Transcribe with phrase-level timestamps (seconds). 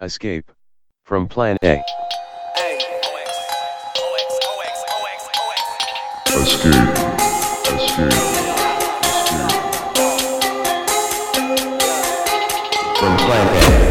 [0.00, 0.52] Escape
[1.02, 1.82] from Plan A.
[2.56, 2.84] Escape.
[6.28, 6.72] Escape.
[7.66, 8.12] Escape.
[12.96, 13.88] From Plan A.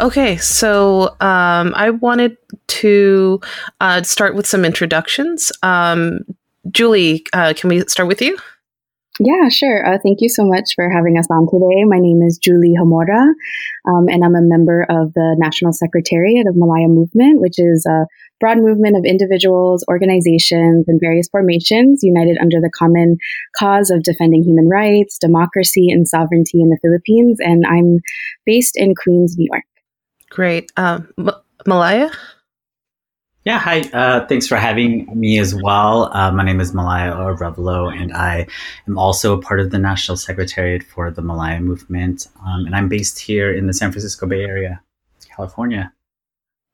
[0.00, 2.38] Okay, so um, I wanted
[2.84, 3.40] to
[3.80, 5.50] uh, start with some introductions.
[5.62, 6.20] Um,
[6.70, 8.36] Julie, uh, can we start with you?
[9.20, 9.86] Yeah, sure.
[9.86, 11.84] Uh, thank you so much for having us on today.
[11.84, 13.22] My name is Julie Hamora,
[13.88, 18.06] um, and I'm a member of the National Secretariat of Malaya Movement, which is a
[18.38, 23.16] broad movement of individuals, organizations, and various formations united under the common
[23.56, 27.38] cause of defending human rights, democracy, and sovereignty in the Philippines.
[27.40, 28.00] And I'm
[28.44, 29.64] based in Queens, New York.
[30.28, 30.72] Great.
[30.76, 31.30] Um, M-
[31.66, 32.10] Malaya?
[33.44, 33.82] Yeah, hi.
[33.92, 36.10] Uh, thanks for having me as well.
[36.16, 38.46] Uh, my name is Malaya Revelo, and I
[38.88, 42.26] am also a part of the National Secretariat for the Malaya Movement.
[42.46, 44.80] Um, and I'm based here in the San Francisco Bay Area,
[45.36, 45.92] California.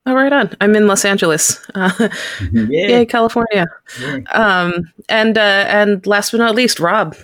[0.07, 0.57] Oh, right on.
[0.61, 1.61] I'm in Los Angeles.
[1.75, 1.91] Uh,
[2.53, 2.67] Yeah.
[2.71, 3.67] Yay, California.
[4.01, 4.19] Yeah.
[4.31, 7.17] Um, and uh, and last but not least, Rob.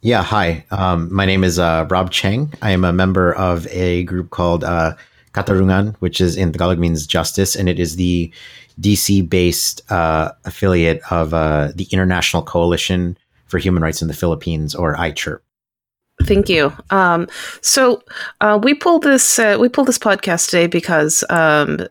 [0.00, 0.64] Yeah, hi.
[0.70, 2.54] Um, my name is uh, Rob Cheng.
[2.62, 4.94] I am a member of a group called uh,
[5.32, 8.32] Katarungan, which is in Tagalog means justice, and it is the
[8.80, 14.74] DC based uh, affiliate of uh, the International Coalition for Human Rights in the Philippines,
[14.74, 15.40] or ICHRP.
[16.24, 16.72] Thank you.
[16.90, 17.28] Um,
[17.60, 18.02] so
[18.40, 21.86] uh, we pulled this uh, we pulled this podcast today because um,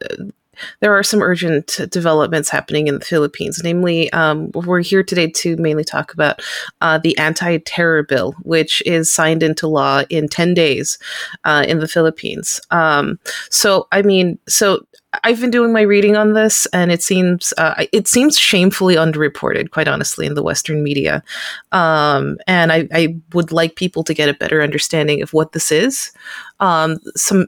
[0.79, 3.61] there are some urgent developments happening in the Philippines.
[3.63, 6.41] Namely, um, we're here today to mainly talk about
[6.81, 10.97] uh, the anti-terror bill, which is signed into law in ten days
[11.43, 12.59] uh, in the Philippines.
[12.71, 13.19] Um,
[13.49, 14.85] so, I mean, so
[15.23, 19.71] I've been doing my reading on this, and it seems uh, it seems shamefully underreported,
[19.71, 21.23] quite honestly, in the Western media.
[21.71, 25.71] Um, and I, I would like people to get a better understanding of what this
[25.71, 26.11] is,
[26.59, 27.47] um, some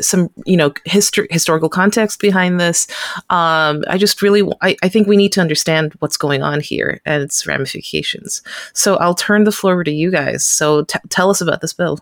[0.00, 2.86] some you know histor- historical context behind this.
[3.30, 7.00] Um, I just really I, I think we need to understand what's going on here
[7.04, 8.42] and its ramifications.
[8.74, 10.44] So I'll turn the floor over to you guys.
[10.44, 11.98] So t- tell us about this bill.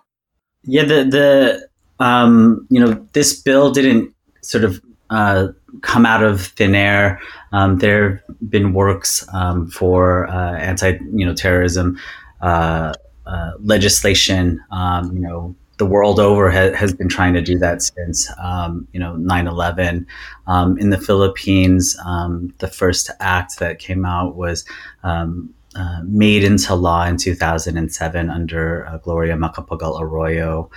[0.65, 5.48] Yeah, the the um, you know this bill didn't sort of uh,
[5.82, 7.20] come out of thin air.
[7.52, 11.98] Um, there have been works um, for uh, anti you know terrorism
[12.41, 12.92] uh,
[13.26, 14.62] uh, legislation.
[14.70, 18.86] Um, you know the world over ha- has been trying to do that since um,
[18.92, 20.04] you know 9-11
[20.48, 24.64] um, in the philippines um, the first act that came out was
[25.04, 30.69] uh, made into law in 2007 under uh, gloria macapagal arroyo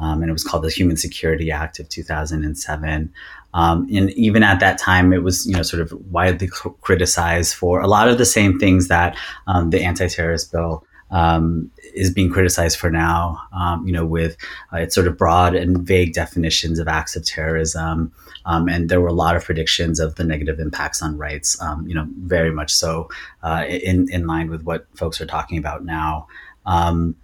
[0.00, 3.12] um, and it was called the human security act of 2007
[3.54, 7.54] um, and even at that time it was you know sort of widely cr- criticized
[7.54, 9.16] for a lot of the same things that
[9.46, 14.36] um, the anti-terrorist bill um, is being criticized for now, um, you know, with
[14.72, 18.12] uh, its sort of broad and vague definitions of acts of terrorism.
[18.44, 21.86] Um, and there were a lot of predictions of the negative impacts on rights, um,
[21.86, 23.08] you know, very much so
[23.42, 26.26] uh, in, in line with what folks are talking about now.
[26.66, 27.16] Um,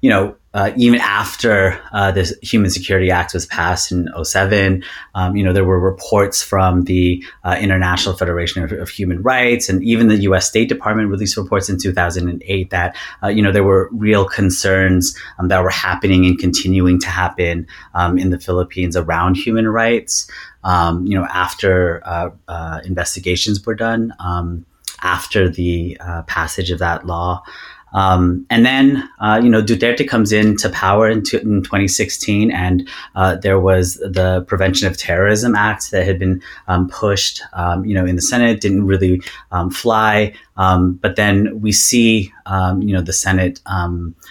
[0.00, 4.82] you know, uh, even after uh, the Human Security Act was passed in 07,
[5.14, 9.68] um, you know, there were reports from the uh, International Federation of, of, Human Rights
[9.68, 10.48] and even the U.S.
[10.48, 15.48] State Department released reports in 2008 that, uh, you know, there were real concerns um,
[15.48, 20.30] that were happening and continuing to happen um, in the Philippines around human rights.
[20.64, 24.64] Um, you know, after uh, uh, investigations were done, um,
[25.02, 27.44] after the passage of that law.
[27.92, 32.88] Um, and then, uh, you know, Duterte comes into power in, t- in 2016, and
[33.14, 37.94] uh, there was the Prevention of Terrorism Act that had been um, pushed, um, you
[37.94, 39.22] know, in the Senate, didn't really
[39.52, 40.34] um, fly.
[40.56, 43.60] Um, but then we see, um, you know, the Senate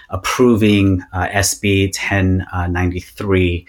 [0.10, 3.68] approving uh, SB 1093,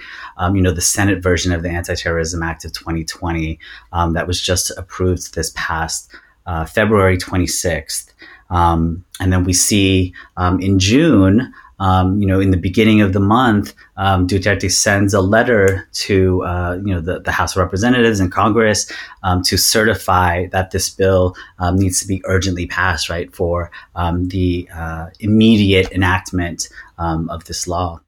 [0.52, 3.58] you know, the Senate version of the Anti-Terrorism Act of 2020
[3.92, 6.12] that was just approved this past
[6.46, 8.07] uh, February 26th.
[8.50, 13.12] Um, and then we see um, in June, um, you know, in the beginning of
[13.12, 17.62] the month, um, Duterte sends a letter to, uh, you know, the, the, House of
[17.62, 18.90] Representatives and Congress
[19.22, 24.68] um, to certify that this bill um, needs to be urgently passed, right, for the
[24.74, 26.68] uh, immediate enactment
[26.98, 28.00] of this law.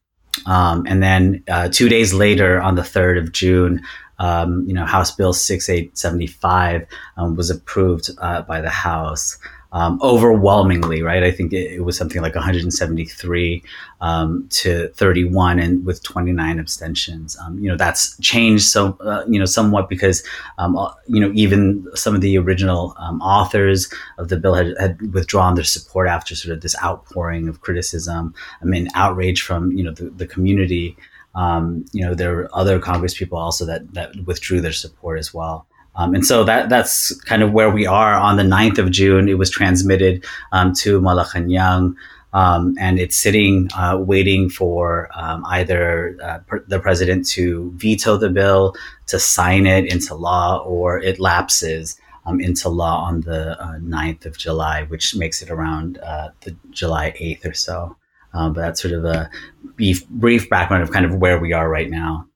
[0.46, 3.82] and then uh, two days later, on the 3rd of June,
[4.20, 9.38] you know, House Bill 6875 um, was approved uh, by the House.
[9.72, 11.22] Um, overwhelmingly, right?
[11.22, 13.62] I think it, it, was something like 173
[14.00, 17.36] um, to 31, and with 29 abstentions.
[17.38, 20.26] Um, you know, that's changed so uh, you know somewhat because
[20.58, 24.74] um, uh, you know even some of the original um, authors of the bill had,
[24.80, 28.34] had, withdrawn their support after sort of this outpouring of criticism.
[28.60, 30.96] I mean, outrage from you know the, the community.
[31.36, 35.32] Um, you know, there were other Congress people also that that withdrew their support as
[35.32, 35.66] well.
[36.00, 39.28] Um, and so that that's kind of where we are on the 9th of June.
[39.28, 41.94] It was transmitted um, to Malacanang.
[42.32, 46.38] Um, and it's sitting uh, waiting for um, either uh,
[46.68, 48.74] the president to veto the bill,
[49.08, 54.24] to sign it into law, or it lapses um, into law on the uh, 9th
[54.24, 57.96] of July, which makes it around uh, the July 8th or so.
[58.32, 59.28] Um, but that's sort of a
[59.76, 62.26] brief, brief background of kind of where we are right now.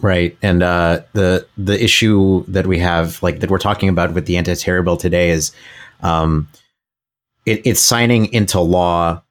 [0.00, 4.26] Right, and uh, the the issue that we have, like that we're talking about with
[4.26, 5.52] the anti-terror bill today, is
[6.02, 6.48] um,
[7.46, 9.22] it, it's signing into law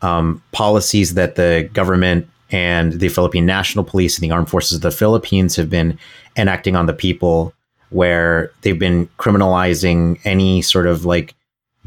[0.00, 4.82] um, policies that the government and the Philippine National Police and the Armed Forces of
[4.82, 5.98] the Philippines have been
[6.36, 7.52] enacting on the people,
[7.90, 11.34] where they've been criminalizing any sort of like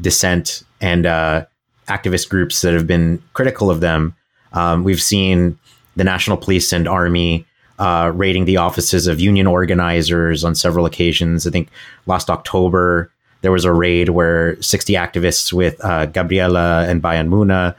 [0.00, 1.44] dissent and uh,
[1.88, 4.14] activist groups that have been critical of them.
[4.52, 5.58] Um, we've seen
[5.96, 7.46] the National Police and Army
[7.78, 11.46] uh, raiding the offices of union organizers on several occasions.
[11.46, 11.68] I think
[12.06, 13.10] last October
[13.42, 17.74] there was a raid where 60 activists with uh, Gabriela and Bayan Muna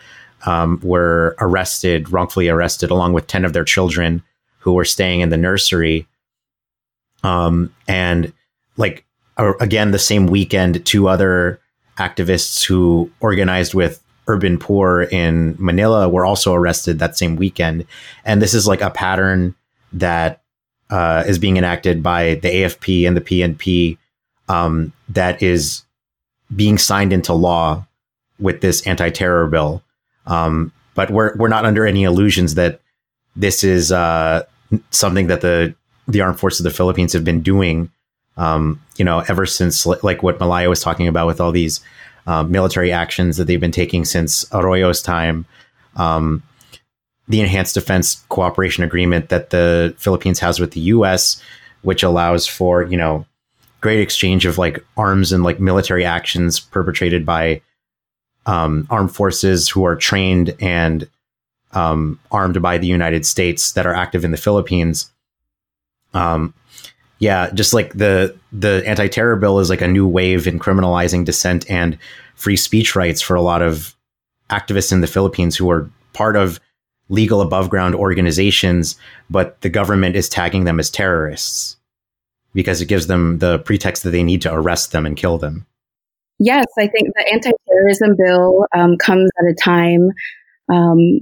[0.46, 4.24] um, were arrested, wrongfully arrested, along with 10 of their children
[4.60, 6.08] who were staying in the nursery.
[7.24, 8.32] Um, and
[8.78, 9.06] like
[9.38, 11.60] again, the same weekend, two other
[11.98, 17.86] activists who organized with Urban Poor in Manila were also arrested that same weekend.
[18.26, 19.56] And this is like a pattern
[19.94, 20.42] that
[20.90, 23.98] uh, is being enacted by the AFP and the PNP
[24.50, 25.84] um, that is
[26.56, 27.86] being signed into law
[28.40, 29.84] with this anti-terror bill.
[30.26, 32.82] Um, but we're we're not under any illusions that
[33.36, 34.44] this is uh,
[34.92, 35.76] something that the
[36.08, 37.92] the armed forces of the Philippines have been doing.
[38.38, 41.82] Um, you know, ever since like what Malaya was talking about with all these
[42.28, 45.46] uh, military actions that they've been taking since Arroyo's time.
[45.96, 46.44] Um,
[47.28, 51.42] the enhanced defense cooperation agreement that the Philippines has with the US,
[51.82, 53.26] which allows for, you know,
[53.82, 57.62] great exchange of like arms and like military actions perpetrated by
[58.46, 61.08] um, armed forces who are trained and
[61.74, 65.12] um, armed by the United States that are active in the Philippines.
[66.14, 66.54] Um,
[67.20, 71.26] yeah, just like the the anti terror bill is like a new wave in criminalizing
[71.26, 71.98] dissent and
[72.36, 73.96] free speech rights for a lot of
[74.50, 76.60] activists in the Philippines who are part of
[77.10, 78.98] legal above ground organizations,
[79.30, 81.78] but the government is tagging them as terrorists
[82.54, 85.66] because it gives them the pretext that they need to arrest them and kill them.
[86.40, 90.12] Yes, I think the anti terrorism bill um, comes at a time
[90.70, 91.20] um,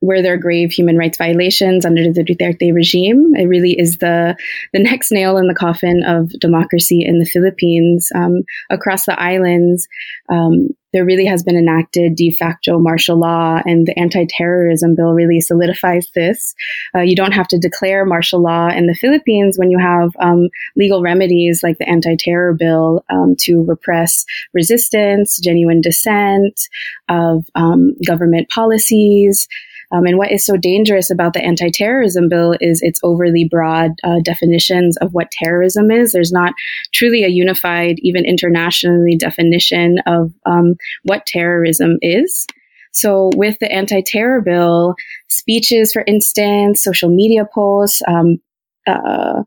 [0.00, 3.32] where there are grave human rights violations under the Duterte regime.
[3.36, 4.36] It really is the
[4.72, 8.10] the next nail in the coffin of democracy in the Philippines.
[8.14, 9.86] Um, across the islands,
[10.30, 15.40] um, there really has been enacted de facto martial law, and the anti-terrorism bill really
[15.40, 16.54] solidifies this.
[16.94, 20.48] Uh, you don't have to declare martial law in the Philippines when you have um,
[20.76, 26.68] legal remedies like the anti-terror bill um, to repress resistance, genuine dissent
[27.08, 29.46] of um, government policies.
[29.92, 33.92] Um, and what is so dangerous about the anti terrorism bill is its overly broad
[34.04, 36.12] uh, definitions of what terrorism is.
[36.12, 36.52] There's not
[36.92, 42.46] truly a unified, even internationally, definition of um, what terrorism is.
[42.92, 44.94] So, with the anti terror bill,
[45.28, 48.40] speeches, for instance, social media posts, um,
[48.86, 49.42] uh,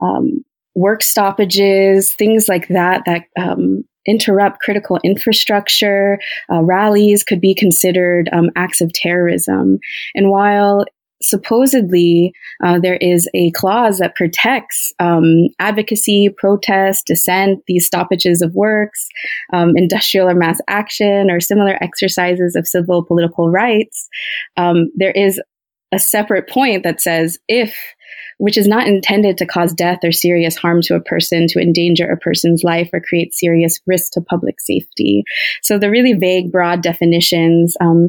[0.00, 6.18] um, work stoppages, things like that, that um, interrupt critical infrastructure.
[6.52, 9.78] Uh, rallies could be considered um, acts of terrorism.
[10.14, 10.84] And while
[11.22, 12.32] supposedly
[12.64, 19.06] uh, there is a clause that protects um, advocacy, protest, dissent, these stoppages of works,
[19.52, 24.08] um, industrial or mass action, or similar exercises of civil political rights.
[24.56, 25.40] Um, there is
[25.92, 27.74] a separate point that says if
[28.38, 32.10] which is not intended to cause death or serious harm to a person, to endanger
[32.10, 35.24] a person's life or create serious risk to public safety.
[35.62, 38.08] So the really vague, broad definitions um,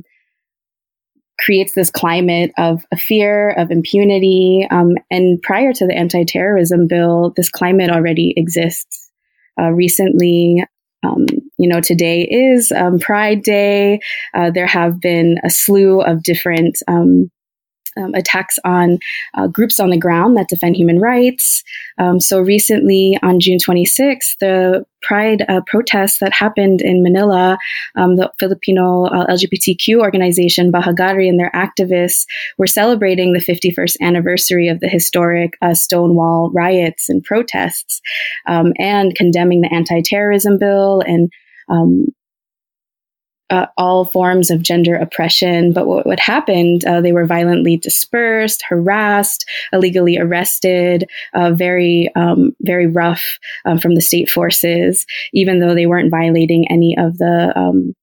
[1.38, 4.66] creates this climate of a fear, of impunity.
[4.72, 9.12] Um, and prior to the anti-terrorism bill, this climate already exists.
[9.62, 10.64] Uh, recently,
[11.04, 11.26] um,
[11.58, 14.00] you know, today is um, Pride Day.
[14.34, 16.78] Uh, there have been a slew of different
[17.98, 19.00] um, attacks on
[19.36, 21.64] uh, groups on the ground that defend human rights.
[21.98, 27.58] Um, so recently, on June 26th, the Pride uh, protests that happened in Manila,
[27.96, 32.26] um, the Filipino uh, LGBTQ organization Bahaghari and their activists
[32.60, 38.00] were celebrating the 51st anniversary of the historic uh, Stonewall riots and protests,
[38.48, 41.32] um, and condemning the anti-terrorism bill and
[41.68, 42.06] um,
[43.52, 45.74] uh, all forms of gender oppression.
[45.74, 52.56] But what, what happened, uh, they were violently dispersed, harassed, illegally arrested, uh, very, um,
[52.62, 57.54] very rough um, from the state forces, even though they weren't violating any of the
[57.56, 57.94] um,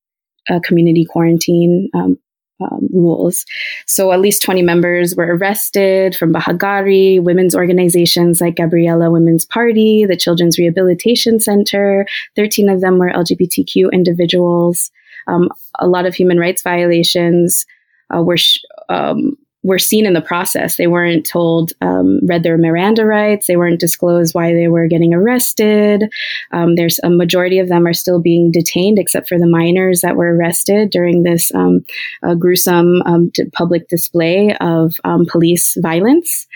[0.50, 1.88] uh, community quarantine.
[1.94, 2.18] Um,
[2.60, 3.44] um, rules.
[3.86, 10.04] So at least 20 members were arrested from Bahaghari, women's organizations like Gabriela Women's Party,
[10.04, 12.04] the Children's Rehabilitation Center.
[12.34, 14.90] 13 of them were LGBTQ individuals
[15.28, 17.66] um, a lot of human rights violations
[18.14, 18.58] uh, were sh-
[18.88, 20.76] um, were seen in the process.
[20.76, 23.46] They weren't told, um, read their Miranda rights.
[23.46, 26.04] They weren't disclosed why they were getting arrested.
[26.52, 30.16] Um, there's a majority of them are still being detained, except for the minors that
[30.16, 31.84] were arrested during this um,
[32.22, 36.46] uh, gruesome um, public display of um, police violence.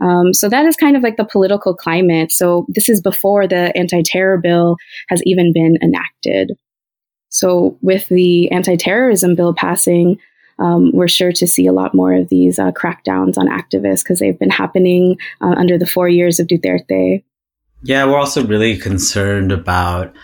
[0.00, 2.30] Um, so that is kind of like the political climate.
[2.30, 4.76] So this is before the anti-terror bill
[5.08, 6.52] has even been enacted.
[7.30, 10.18] So, with the anti terrorism bill passing,
[10.58, 14.18] um, we're sure to see a lot more of these uh, crackdowns on activists because
[14.18, 17.24] they've been happening uh, under the four years of Duterte.
[17.82, 20.14] Yeah, we're also really concerned about,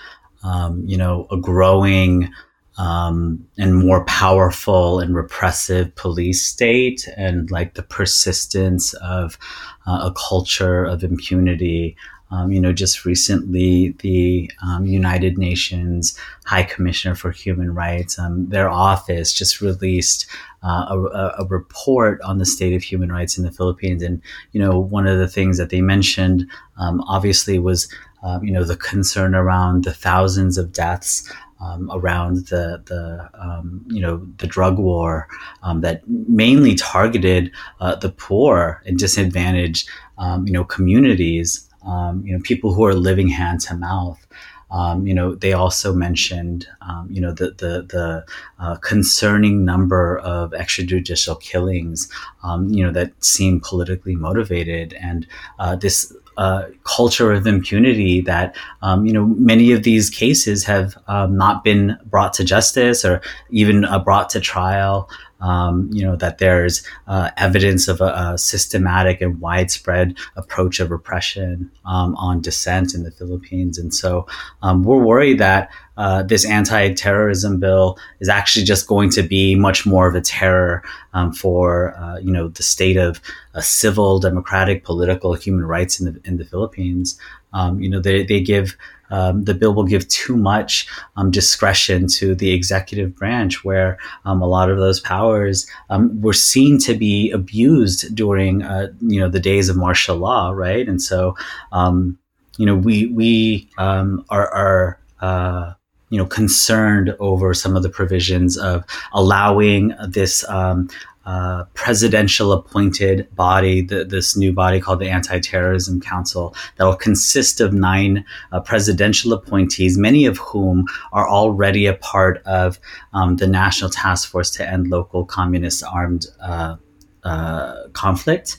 [0.45, 2.31] um, you know, a growing
[2.77, 9.39] um, and more powerful and repressive police state and like the persistence of
[9.87, 11.97] uh, a culture of impunity
[12.31, 18.49] um, you know, just recently, the um, United Nations High Commissioner for Human Rights, um,
[18.49, 20.27] their office just released
[20.63, 24.03] uh, a, a, report on the state of human rights in the Philippines.
[24.03, 27.89] And, you know, one of the things that they mentioned, um, obviously, was,
[28.25, 33.85] uh, you know, the concern around the thousands of deaths um, around the the um,
[33.89, 35.27] you know the drug war
[35.63, 42.35] um, that mainly targeted uh, the poor and disadvantaged um, you know communities um, you
[42.35, 44.27] know, people who are living hand to mouth.
[44.69, 48.27] Um, you know, they also mentioned, um, you know, the the, the
[48.59, 52.11] uh, concerning number of extrajudicial killings,
[52.43, 55.25] um, you know, that seem politically motivated, and
[55.61, 60.97] uh, this uh, culture of impunity that um, you know many of these cases have
[61.07, 65.09] um, not been brought to justice or even uh, brought to trial
[65.41, 70.91] um, you know, that there's uh, evidence of a, a, systematic and widespread approach of
[70.91, 73.79] repression um, on dissent in the Philippines.
[73.79, 74.27] And so
[74.63, 79.87] um, we're worried that uh, this anti-terrorism bill is actually just going to be much
[79.87, 83.21] more of a terror um, for, uh, you know, the state of
[83.61, 87.19] civil, democratic, political, human rights in the, in the Philippines.
[87.53, 88.77] Um, you know, they, they give
[89.11, 90.87] um, the bill will give too much
[91.17, 96.33] um, discretion to the executive branch, where um, a lot of those powers um, were
[96.33, 100.89] seen to be abused during, uh, you know, the days of martial law, right?
[100.89, 101.37] And so,
[101.73, 102.19] um,
[102.57, 105.73] you know, we we um, are, are uh,
[106.11, 110.89] you know concerned over some of the provisions of allowing this um,
[111.27, 116.95] uh, presidential appointed body, the, this new body called the Anti Terrorism Council, that will
[116.95, 122.79] consist of nine uh, presidential appointees, many of whom are already a part of
[123.13, 126.77] um, the National Task Force to End Local Communist Armed uh,
[127.25, 128.57] uh Conflict.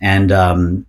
[0.00, 0.86] And um,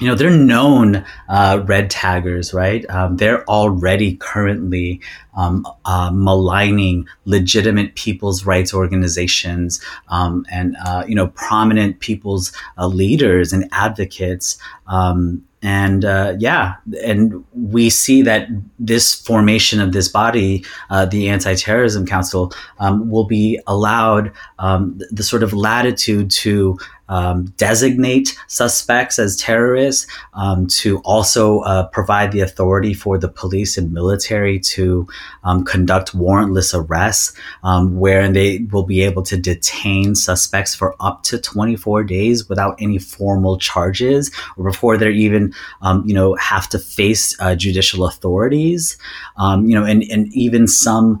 [0.00, 2.88] you know they're known uh, red taggers right?
[2.90, 5.00] Um, they're already currently
[5.36, 12.86] um, uh, maligning legitimate people's rights organizations um, and uh, you know prominent people's uh,
[12.86, 20.08] leaders and advocates um, and uh, yeah, and we see that this formation of this
[20.08, 26.30] body, uh, the Anti-Terrorism Council, um, will be allowed um, the, the, sort of latitude
[26.30, 26.78] to
[27.10, 33.76] um, designate suspects as terrorists, um, to also uh, provide the authority for the police
[33.76, 35.06] and military to
[35.44, 41.22] um, conduct warrantless arrests, um, where they will be able to detain suspects for up
[41.24, 45.52] to 24 days without any formal charges or before they're even,
[45.82, 48.96] um, you know, have to face uh, judicial authorities,
[49.38, 51.18] you know, and, and even some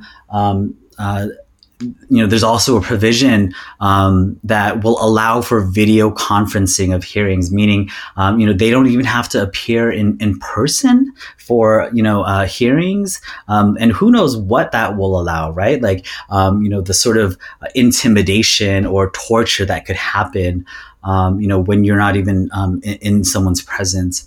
[1.00, 1.26] uh,
[1.80, 7.50] you know, there's also a provision um, that will allow for video conferencing of hearings,
[7.50, 12.02] meaning, um, you know, they don't even have to appear in, in person for, you
[12.02, 13.20] know, uh, hearings.
[13.48, 15.80] Um, and who knows what that will allow, right?
[15.80, 17.38] Like, um, you know, the sort of
[17.74, 20.66] intimidation or torture that could happen,
[21.02, 24.26] um, you know, when you're not even um, in, in, someone's presence.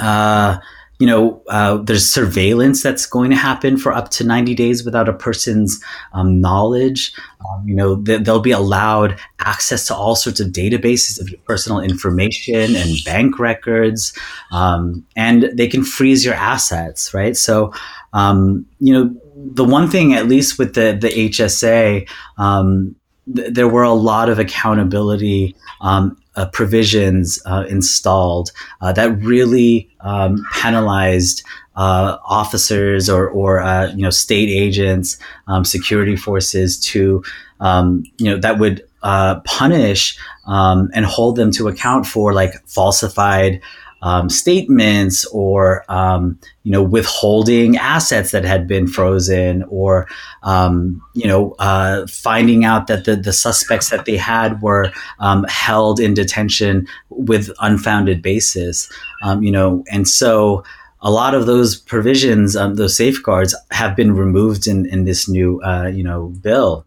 [0.00, 0.58] Uh,
[1.00, 5.08] you know, uh, there's surveillance that's going to happen for up to 90 days without
[5.08, 7.14] a person's um, knowledge.
[7.40, 11.40] Um, you know, th- they'll be allowed access to all sorts of databases of your
[11.46, 14.12] personal information and bank records,
[14.52, 17.34] um, and they can freeze your assets, right?
[17.34, 17.72] So,
[18.12, 22.94] um, you know, the one thing, at least with the the HSA, um,
[23.34, 29.90] th- there were a lot of accountability um, uh, provisions uh, installed uh, that really
[30.00, 31.42] um, penalized
[31.76, 37.22] uh, officers or, or uh, you know state agents, um, security forces to
[37.60, 42.52] um, you know that would uh, punish um, and hold them to account for like
[42.66, 43.60] falsified
[44.02, 50.08] um, statements or um, you know withholding assets that had been frozen or
[50.42, 55.44] um, you know uh, finding out that the, the suspects that they had were um,
[55.48, 58.90] held in detention with unfounded basis.
[59.22, 60.64] Um, you know and so
[61.02, 65.62] a lot of those provisions um, those safeguards have been removed in, in this new
[65.62, 66.86] uh, you know bill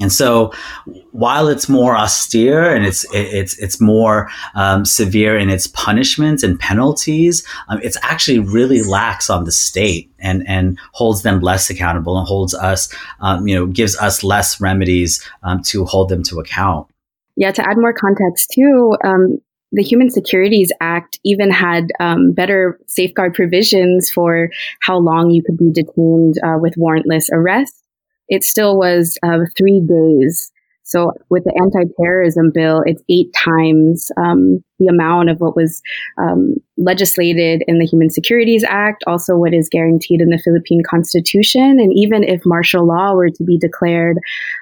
[0.00, 0.52] and so,
[1.10, 6.58] while it's more austere and it's it's it's more um, severe in its punishments and
[6.58, 12.18] penalties, um, it's actually really lax on the state and and holds them less accountable
[12.18, 16.40] and holds us, um, you know, gives us less remedies um, to hold them to
[16.40, 16.88] account.
[17.36, 19.38] Yeah, to add more context too, um,
[19.72, 25.58] the Human Securities Act even had um, better safeguard provisions for how long you could
[25.58, 27.81] be detained uh, with warrantless arrest
[28.34, 30.50] it still was uh, three days.
[30.84, 35.80] So with the anti-terrorism bill, it's eight times um, the amount of what was
[36.18, 41.78] um, legislated in the Human Securities Act, also what is guaranteed in the Philippine Constitution.
[41.78, 44.16] And even if martial law were to be declared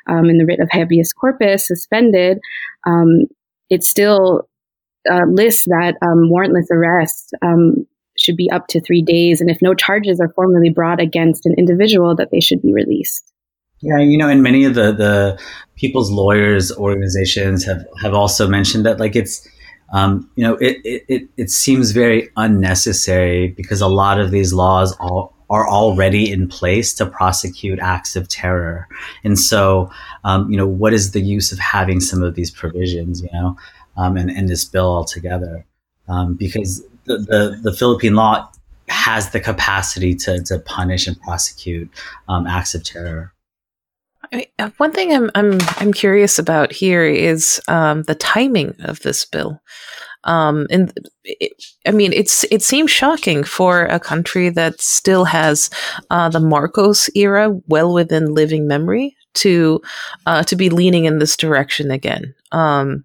[0.09, 2.39] um, in the writ of habeas corpus suspended,
[2.87, 3.23] um,
[3.71, 4.49] it still
[5.11, 7.87] uh, lists that um, warrantless arrest um,
[8.19, 11.55] should be up to three days, and if no charges are formally brought against an
[11.57, 13.30] individual, that they should be released.
[13.83, 15.41] Yeah, you know, and many of the the
[15.77, 19.49] people's lawyers organizations have have also mentioned that like it's
[19.93, 24.95] um, you know it, it it seems very unnecessary because a lot of these laws
[25.01, 28.87] all are already in place to prosecute acts of terror,
[29.25, 29.91] and so
[30.25, 33.57] um, you know what is the use of having some of these provisions, you know,
[33.97, 35.65] um, and and this bill altogether,
[36.07, 38.47] um, because the, the the Philippine law
[38.91, 41.89] has the capacity to to punish and prosecute
[42.29, 43.33] um, acts of terror.
[44.33, 49.25] Uh, one thing I'm I'm I'm curious about here is um, the timing of this
[49.25, 49.61] bill.
[50.25, 50.93] Um, and
[51.25, 51.53] it,
[51.87, 55.71] I mean, it's it seems shocking for a country that still has
[56.11, 59.81] uh, the Marcos era well within living memory to
[60.27, 62.35] uh, to be leaning in this direction again.
[62.53, 63.05] Um,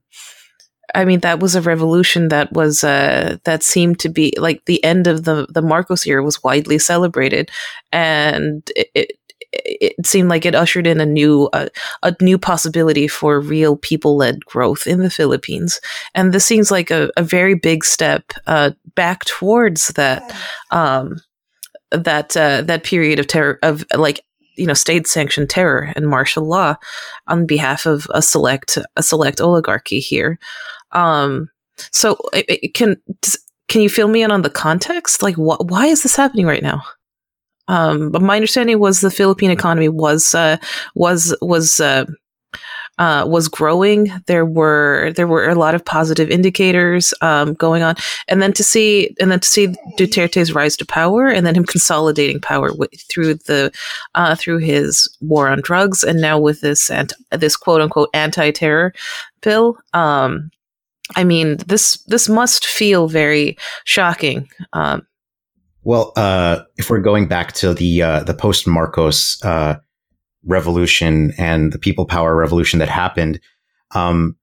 [0.94, 4.84] I mean, that was a revolution that was uh, that seemed to be like the
[4.84, 7.50] end of the the Marcos era was widely celebrated,
[7.92, 9.12] and it, it
[9.64, 11.68] it seemed like it ushered in a new uh,
[12.04, 15.80] a new possibility for real people led growth in the Philippines,
[16.14, 20.36] and this seems like a, a very big step uh, back towards that
[20.72, 21.22] um,
[21.92, 24.22] that uh, that period of terror of like
[24.58, 26.76] you know state sanctioned terror and martial law
[27.28, 30.40] on behalf of a select a select oligarchy here.
[30.92, 31.50] Um,
[31.92, 32.98] so it, it can
[33.68, 35.22] can you fill me in on the context?
[35.22, 36.84] Like, wh- why is this happening right now?
[37.68, 40.58] Um, but my understanding was the Philippine economy was uh,
[40.96, 42.06] was was uh,
[42.98, 44.10] uh, was growing.
[44.28, 47.96] There were there were a lot of positive indicators um, going on,
[48.28, 51.66] and then to see and then to see Duterte's rise to power, and then him
[51.66, 53.72] consolidating power w- through the
[54.16, 56.90] uh, through his war on drugs, and now with this
[57.32, 58.94] this quote unquote anti terror
[59.42, 59.78] bill.
[59.94, 60.52] Um,
[61.16, 64.48] I mean, this this must feel very shocking.
[64.74, 65.06] Um,
[65.86, 69.76] well, uh, if we're going back to the uh, the post Marcos uh,
[70.44, 73.40] revolution and the people power revolution that happened,
[73.94, 74.36] um,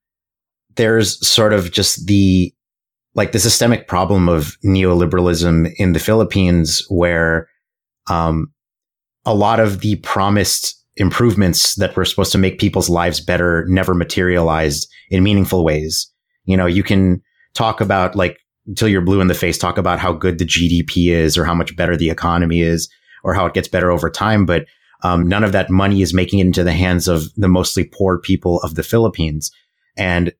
[0.76, 2.54] there's sort of just the
[3.14, 7.48] like the systemic problem of neoliberalism in the Philippines, where
[8.08, 8.52] um,
[9.26, 13.94] a lot of the promised improvements that were supposed to make people's lives better never
[13.94, 16.08] materialized in meaningful ways.
[16.44, 17.20] You know, you can
[17.54, 21.08] talk about like until you're blue in the face talk about how good the GDP
[21.08, 22.88] is or how much better the economy is
[23.24, 24.46] or how it gets better over time.
[24.46, 24.66] But
[25.02, 28.18] um, none of that money is making it into the hands of the mostly poor
[28.18, 29.50] people of the Philippines.
[29.96, 30.32] And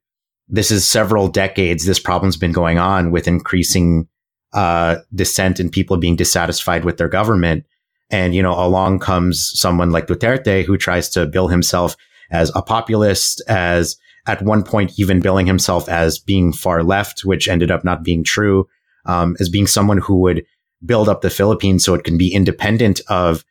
[0.49, 1.85] this is several decades.
[1.85, 4.09] This problem's been going on with increasing
[4.53, 7.65] uh, dissent and people being dissatisfied with their government.
[8.11, 11.97] And, you know, along comes someone like Duterte who tries to bill himself
[12.31, 17.49] as a populist, as at one point even billing himself as being far left, which
[17.49, 18.67] ended up not being true,
[19.07, 20.45] um, as being someone who would
[20.85, 23.45] build up the Philippines so it can be independent of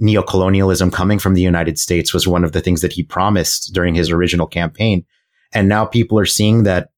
[0.00, 3.94] neocolonialism coming from the United States was one of the things that he promised during
[3.94, 5.04] his original campaign.
[5.52, 6.90] And now people are seeing that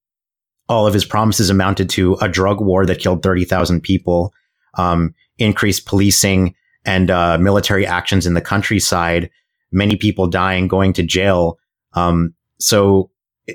[0.69, 4.33] all of his promises amounted to a drug war that killed 30,000 people,
[4.77, 9.31] um, increased policing and uh, military actions in the countryside,
[9.71, 11.59] many people dying, going to jail.
[11.95, 13.11] Um, so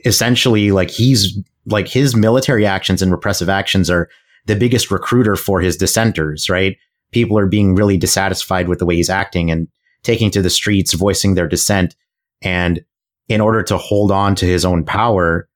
[0.06, 4.10] essentially, like he's like his military actions and repressive actions are
[4.46, 6.78] the biggest recruiter for his dissenters, right?
[7.12, 9.68] People are being really dissatisfied with the way he's acting and
[10.04, 11.96] taking to the streets, voicing their dissent.
[12.42, 12.84] And
[13.30, 15.48] in order to hold on to his own power,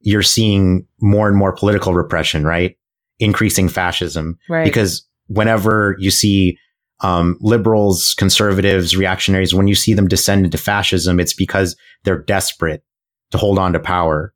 [0.00, 2.76] you're seeing more and more political repression, right?
[3.18, 4.38] Increasing fascism.
[4.48, 4.64] Right.
[4.64, 6.58] Because whenever you see
[7.00, 12.84] um, liberals, conservatives, reactionaries, when you see them descend into fascism, it's because they're desperate
[13.32, 14.32] to hold on to power.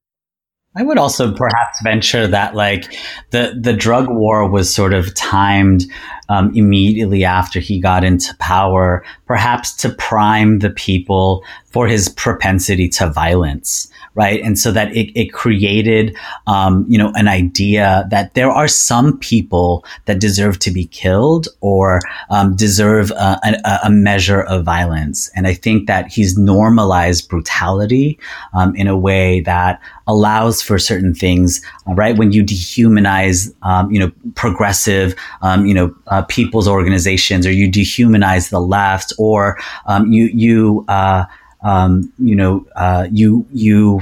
[0.78, 2.94] I would also perhaps venture that like
[3.30, 5.86] the the drug war was sort of timed
[6.28, 11.42] um, immediately after he got into power, perhaps to prime the people
[11.76, 14.40] for his propensity to violence right?
[14.42, 19.18] And so that it, it created, um, you know, an idea that there are some
[19.18, 25.30] people that deserve to be killed or um, deserve a, a, a, measure of violence.
[25.36, 28.18] And I think that he's normalized brutality
[28.54, 32.16] um, in a way that allows for certain things, right?
[32.16, 37.70] When you dehumanize, um, you know, progressive, um, you know, uh, people's organizations, or you
[37.70, 41.24] dehumanize the left, or um, you you uh,
[41.66, 44.00] um, you know, uh, you you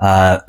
[0.00, 0.40] uh,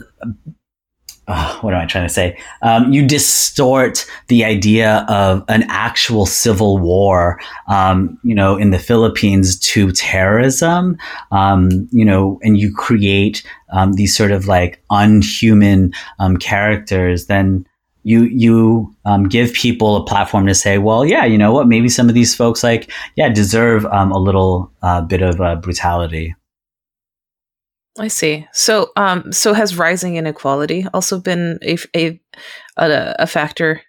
[1.27, 2.37] uh, what am I trying to say?
[2.61, 8.79] Um, you distort the idea of an actual civil war, um, you know, in the
[8.79, 10.97] Philippines to terrorism,
[11.31, 17.65] um, you know, and you create um, these sort of like unhuman um, characters, then
[18.03, 21.67] you you um, give people a platform to say, well, yeah, you know what?
[21.67, 25.55] Maybe some of these folks, like, yeah, deserve um, a little uh, bit of uh,
[25.55, 26.35] brutality.
[27.99, 28.47] I see.
[28.53, 32.19] So, um, so has rising inequality also been a a
[32.77, 33.81] a, a factor?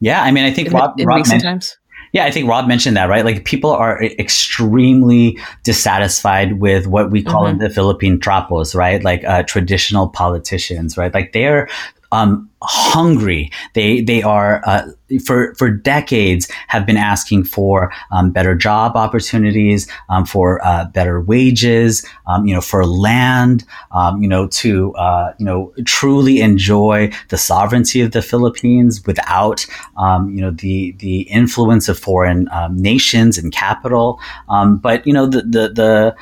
[0.00, 1.76] Yeah, I mean, I think in, Rob, in Rob recent men- times.
[2.12, 3.24] Yeah, I think Rob mentioned that, right?
[3.24, 7.52] Like people are extremely dissatisfied with what we call Mm-hmm.
[7.52, 9.02] in the Philippine trapos, right?
[9.02, 11.12] Like uh, traditional politicians, right?
[11.12, 11.68] Like they're
[12.12, 13.50] um, hungry.
[13.74, 14.88] They they are uh,
[15.24, 21.20] for for decades have been asking for um, better job opportunities, um, for uh, better
[21.20, 27.10] wages, um, you know, for land, um, you know, to uh, you know truly enjoy
[27.28, 29.66] the sovereignty of the Philippines without
[29.96, 34.18] um, you know the the influence of foreign um, nations and capital.
[34.48, 36.16] But you know the the, the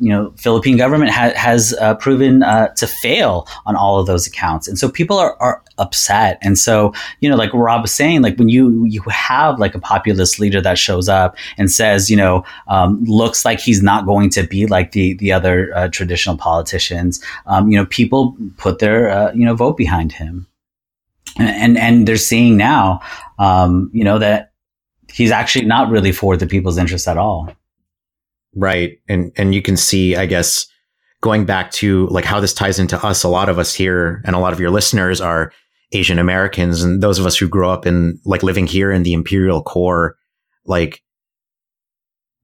[0.00, 4.26] you know Philippine government ha- has uh, proven uh, to fail on all of those
[4.26, 6.38] accounts, and so people are, are upset.
[6.42, 9.80] And so you know, like Rob was saying, like when you you have like a
[9.80, 14.30] populist leader that shows up and says, you know, um, looks like he's not going
[14.30, 17.22] to be like the the other uh, traditional politicians.
[17.46, 20.46] Um, you know, people put their uh, you know vote behind him,
[21.38, 23.00] and and they're seeing now,
[23.38, 24.52] um, you know, that
[25.12, 27.50] he's actually not really for the people's interests at all.
[28.54, 28.98] Right.
[29.08, 30.66] And and you can see, I guess,
[31.26, 34.36] going back to like how this ties into us, a lot of us here and
[34.36, 35.52] a lot of your listeners are
[35.90, 39.12] Asian Americans and those of us who grew up in like living here in the
[39.12, 40.16] imperial core,
[40.66, 41.02] like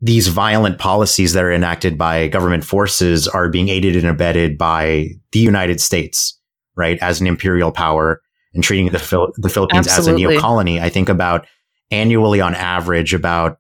[0.00, 5.10] these violent policies that are enacted by government forces are being aided and abetted by
[5.30, 6.36] the United States,
[6.74, 8.20] right, as an imperial power
[8.52, 10.24] and treating the, Phil- the Philippines Absolutely.
[10.24, 10.80] as a neo colony.
[10.80, 11.46] I think about
[11.92, 13.58] annually on average, about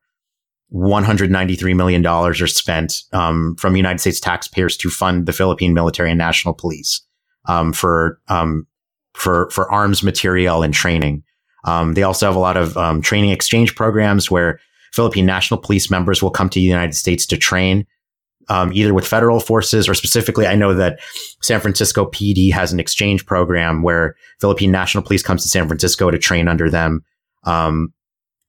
[0.74, 6.18] $193 million are spent um, from United States taxpayers to fund the Philippine military and
[6.18, 7.02] national police
[7.46, 8.66] um, for, um,
[9.14, 11.22] for, for arms material and training.
[11.64, 14.58] Um, they also have a lot of um, training exchange programs where
[14.92, 17.86] Philippine national police members will come to the United States to train
[18.48, 21.00] um, either with federal forces or specifically, I know that
[21.40, 26.10] San Francisco PD has an exchange program where Philippine national police comes to San Francisco
[26.10, 27.04] to train under them.
[27.44, 27.92] Um,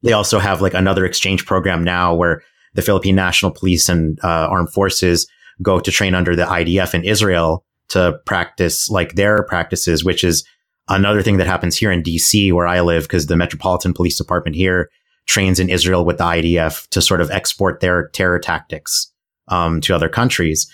[0.04, 4.48] they also have like another exchange program now where the Philippine national police and uh,
[4.50, 5.28] armed forces
[5.62, 10.44] go to train under the IDF in Israel to practice like their practices, which is
[10.90, 14.56] another thing that happens here in DC where I live because the Metropolitan Police Department
[14.56, 14.90] here
[15.26, 19.12] trains in Israel with the IDF to sort of export their terror tactics
[19.48, 20.70] um, to other countries.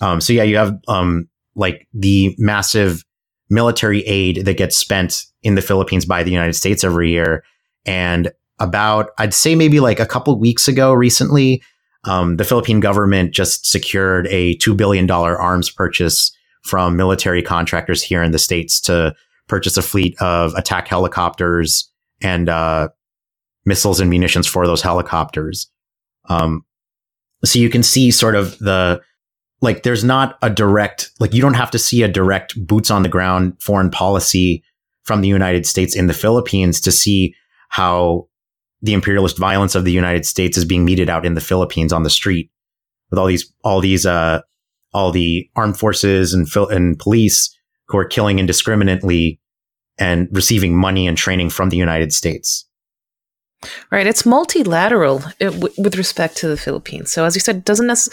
[0.00, 3.04] Um, so yeah, you have um, like the massive
[3.50, 7.44] military aid that gets spent in the Philippines by the United States every year,
[7.84, 11.62] and about I'd say maybe like a couple weeks ago, recently,
[12.04, 18.02] um, the Philippine government just secured a two billion dollar arms purchase from military contractors
[18.02, 19.14] here in the states to
[19.48, 21.90] purchase a fleet of attack helicopters
[22.22, 22.88] and uh,
[23.64, 25.70] missiles and munitions for those helicopters.
[26.28, 26.64] Um,
[27.44, 29.02] so you can see sort of the
[29.60, 33.02] like there's not a direct like you don't have to see a direct boots on
[33.02, 34.62] the ground foreign policy
[35.02, 37.34] from the United States in the Philippines to see
[37.68, 38.26] how
[38.84, 42.02] the imperialist violence of the United States is being meted out in the Philippines on
[42.02, 42.50] the street
[43.10, 44.40] with all these all these uh
[44.92, 47.54] all the armed forces and and police
[47.88, 49.40] who are killing indiscriminately
[49.98, 52.66] and receiving money and training from the United States.
[53.90, 57.10] Right, it's multilateral uh, with respect to the Philippines.
[57.10, 58.08] So, as you said, doesn't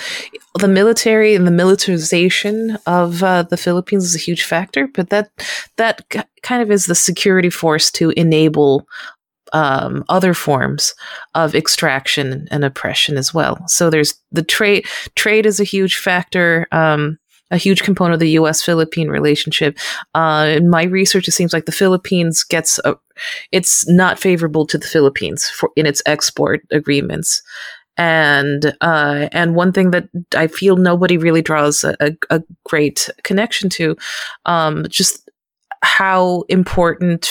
[0.58, 5.30] the military and the militarization of uh, the Philippines is a huge factor, but that
[5.76, 6.08] that
[6.42, 8.88] kind of is the security force to enable
[9.54, 10.94] um, other forms
[11.36, 13.58] of extraction and oppression as well.
[13.68, 14.86] So, there's the trade.
[15.16, 16.68] Trade is a huge factor.
[16.72, 17.18] Um,
[17.52, 18.64] a huge component of the U.S.
[18.64, 19.78] Philippine relationship.
[20.16, 22.96] Uh, in my research, it seems like the Philippines gets a,
[23.52, 27.44] it's not favorable to the Philippines for in its export agreements.
[27.98, 31.96] And uh, and one thing that I feel nobody really draws a,
[32.30, 33.98] a great connection to,
[34.46, 35.30] um, just
[35.84, 37.26] how important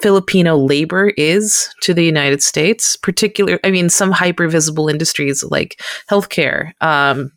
[0.00, 3.58] Filipino labor is to the United States, particular.
[3.64, 7.32] I mean, some hyper visible industries like healthcare, um,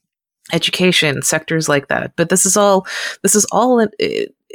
[0.54, 2.86] education sectors like that but this is all
[3.24, 3.88] this is all uh,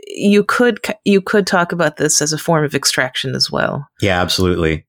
[0.06, 4.20] you could you could talk about this as a form of extraction as well yeah
[4.20, 4.86] absolutely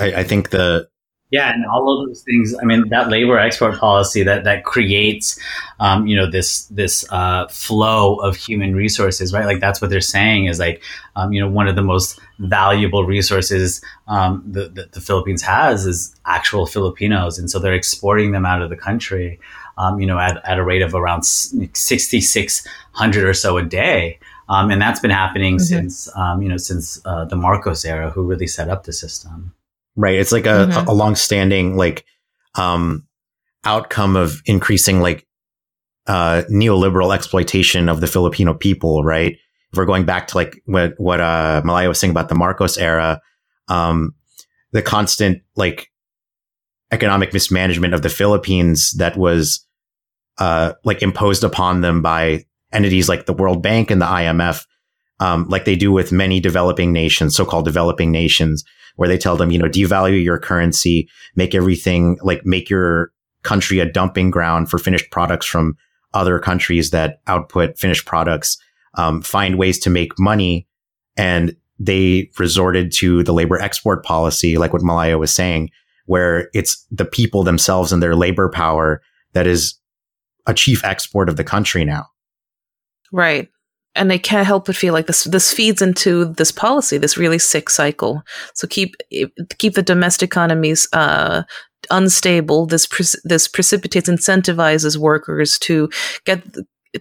[0.00, 0.88] i, I think the
[1.34, 2.54] yeah, and all of those things.
[2.62, 5.38] I mean, that labor export policy that that creates,
[5.80, 9.44] um, you know, this this uh, flow of human resources, right?
[9.44, 10.80] Like that's what they're saying is like,
[11.16, 16.14] um, you know, one of the most valuable resources um, that, the Philippines has is
[16.24, 19.40] actual Filipinos, and so they're exporting them out of the country
[19.76, 24.20] um, you know, at, at a rate of around 6,600 or so a day.
[24.48, 25.64] Um, and that's been happening mm-hmm.
[25.64, 29.53] since, um, you know, since uh, the Marcos era, who really set up the system.
[29.96, 30.18] Right.
[30.18, 30.88] It's like a, mm-hmm.
[30.88, 32.04] a long-standing like
[32.56, 33.06] um,
[33.64, 35.26] outcome of increasing like
[36.06, 39.04] uh, neoliberal exploitation of the Filipino people.
[39.04, 39.36] Right.
[39.72, 42.78] If we're going back to like what what uh, Malaya was saying about the Marcos
[42.78, 43.20] era,
[43.68, 44.14] um,
[44.72, 45.90] the constant like
[46.90, 49.66] economic mismanagement of the Philippines that was
[50.38, 54.64] uh, like imposed upon them by entities like the World Bank and the IMF,
[55.20, 58.64] um, like they do with many developing nations, so-called developing nations,
[58.96, 63.78] where they tell them, you know, devalue your currency, make everything like make your country
[63.78, 65.76] a dumping ground for finished products from
[66.14, 68.56] other countries that output finished products,
[68.94, 70.66] um, find ways to make money.
[71.16, 75.70] And they resorted to the labor export policy, like what Malaya was saying,
[76.06, 79.02] where it's the people themselves and their labor power
[79.32, 79.74] that is
[80.46, 82.06] a chief export of the country now.
[83.12, 83.48] Right.
[83.96, 87.38] And I can't help but feel like this this feeds into this policy, this really
[87.38, 88.22] sick cycle.
[88.54, 88.96] So keep
[89.58, 91.44] keep the domestic economies uh,
[91.90, 92.66] unstable.
[92.66, 95.88] This pre- this precipitates incentivizes workers to
[96.24, 96.42] get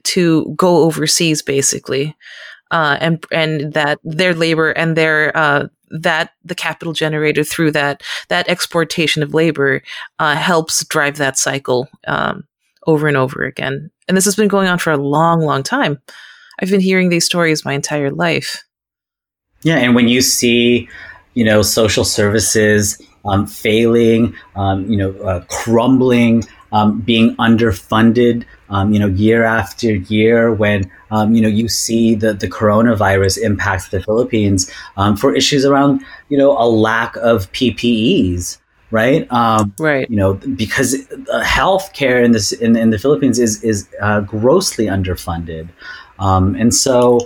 [0.03, 2.15] to go overseas, basically,
[2.71, 8.01] uh, and and that their labor and their uh, that the capital generated through that
[8.29, 9.81] that exportation of labor
[10.19, 12.43] uh, helps drive that cycle um,
[12.87, 13.89] over and over again.
[14.07, 15.99] And this has been going on for a long, long time.
[16.59, 18.63] I've been hearing these stories my entire life.
[19.63, 20.89] Yeah, and when you see,
[21.33, 28.91] you know, social services um, failing, um, you know, uh, crumbling, um, being underfunded, um,
[28.91, 33.89] you know, year after year when, um, you know, you see the, the coronavirus impacts
[33.89, 38.57] the Philippines um, for issues around, you know, a lack of PPEs,
[38.89, 39.31] right?
[39.31, 40.09] Um, right.
[40.09, 40.95] You know, because
[41.31, 45.69] uh, healthcare in this in, in the Philippines is is uh, grossly underfunded,
[46.19, 47.19] um, and so,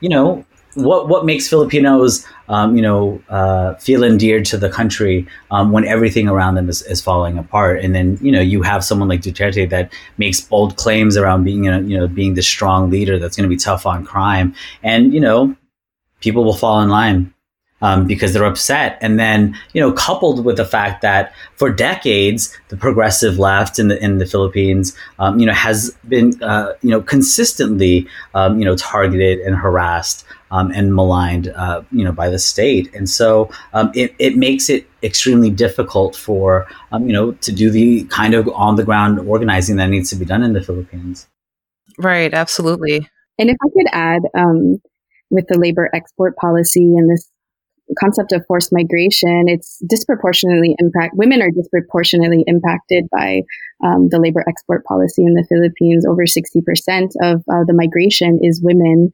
[0.00, 5.26] you know, what what makes Filipinos, um, you know, uh, feel endeared to the country
[5.50, 8.84] um, when everything around them is, is falling apart, and then you know you have
[8.84, 12.90] someone like Duterte that makes bold claims around being know, you know being the strong
[12.90, 15.56] leader that's going to be tough on crime, and you know
[16.20, 17.32] people will fall in line.
[17.80, 18.98] Um, because they're upset.
[19.00, 23.88] And then, you know, coupled with the fact that for decades, the progressive left in
[23.88, 28.64] the in the Philippines, um, you know, has been, uh, you know, consistently, um, you
[28.64, 32.92] know, targeted and harassed um, and maligned, uh, you know, by the state.
[32.94, 37.70] And so um, it, it makes it extremely difficult for, um, you know, to do
[37.70, 41.28] the kind of on the ground organizing that needs to be done in the Philippines.
[41.98, 42.32] Right.
[42.32, 43.08] Absolutely.
[43.38, 44.80] And if I could add, um,
[45.30, 47.30] with the labor export policy and this
[47.98, 53.42] concept of forced migration, it's disproportionately impact women are disproportionately impacted by
[53.84, 56.04] um, the labor export policy in the Philippines.
[56.06, 59.12] Over sixty percent of uh, the migration is women,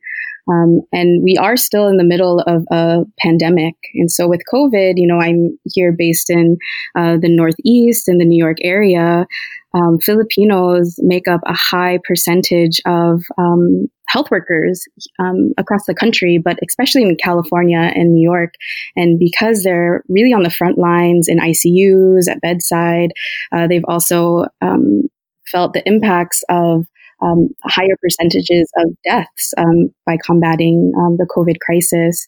[0.49, 3.75] um, and we are still in the middle of a pandemic.
[3.95, 6.57] And so with COVID, you know, I'm here based in
[6.95, 9.27] uh, the Northeast in the New York area.
[9.75, 14.85] Um, Filipinos make up a high percentage of um, health workers
[15.19, 18.55] um, across the country, but especially in California and New York.
[18.97, 23.11] And because they're really on the front lines in ICUs, at bedside,
[23.53, 25.03] uh, they've also um,
[25.47, 26.87] felt the impacts of
[27.23, 32.27] um, higher percentages of deaths um, by combating um, the COVID crisis.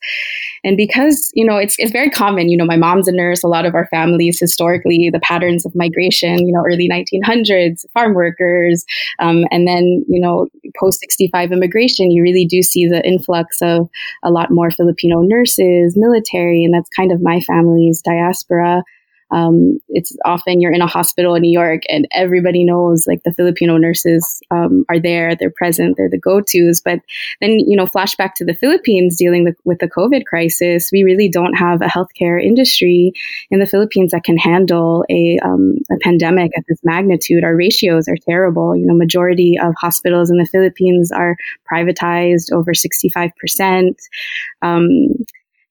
[0.64, 3.48] And because, you know, it's, it's very common, you know, my mom's a nurse, a
[3.48, 8.84] lot of our families historically, the patterns of migration, you know, early 1900s, farm workers,
[9.18, 10.46] um, and then, you know,
[10.78, 13.88] post 65 immigration, you really do see the influx of
[14.22, 18.82] a lot more Filipino nurses, military, and that's kind of my family's diaspora.
[19.30, 23.32] Um, it's often you're in a hospital in New York and everybody knows like the
[23.32, 26.80] Filipino nurses um, are there, they're present, they're the go-tos.
[26.80, 27.00] But
[27.40, 31.28] then, you know, flashback to the Philippines dealing the, with the COVID crisis, we really
[31.28, 33.12] don't have a healthcare industry
[33.50, 37.42] in the Philippines that can handle a, um, a pandemic at this magnitude.
[37.42, 38.76] Our ratios are terrible.
[38.76, 41.36] You know, majority of hospitals in the Philippines are
[41.70, 43.94] privatized over 65%.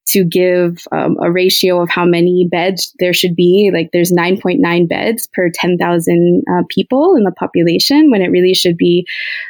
[0.05, 3.71] Um, to give um, a ratio of how many beds there should be.
[3.73, 8.77] Like there's 9.9 beds per 10,000 uh, people in the population when it really should
[8.77, 9.07] be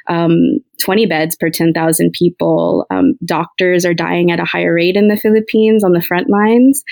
[0.07, 2.85] um, 20 beds per 10,000 people.
[2.89, 6.83] Um, doctors are dying at a higher rate in the Philippines on the front lines.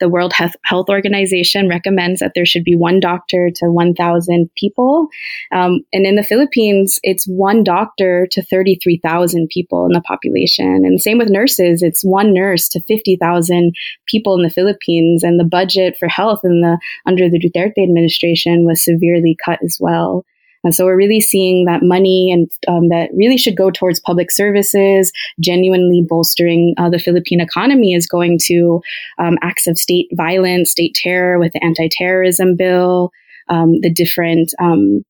[0.00, 5.08] The World Health Organization recommends that there should be one doctor to 1,000 people.
[5.52, 10.84] Um, and in the Philippines, it's one doctor to 33,000 people in the population.
[10.84, 13.74] And same with nurses, it's one nurse to 50,000
[14.06, 15.22] people in the Philippines.
[15.22, 19.78] And the budget for health in the under the Duterte administration was severely cut as
[19.80, 20.24] well.
[20.64, 24.30] And so we're really seeing that money and um, that really should go towards public
[24.30, 28.80] services, genuinely bolstering uh, the Philippine economy is going to
[29.18, 33.12] um, acts of state violence, state terror with the anti-terrorism bill,
[33.48, 35.04] um, the different um,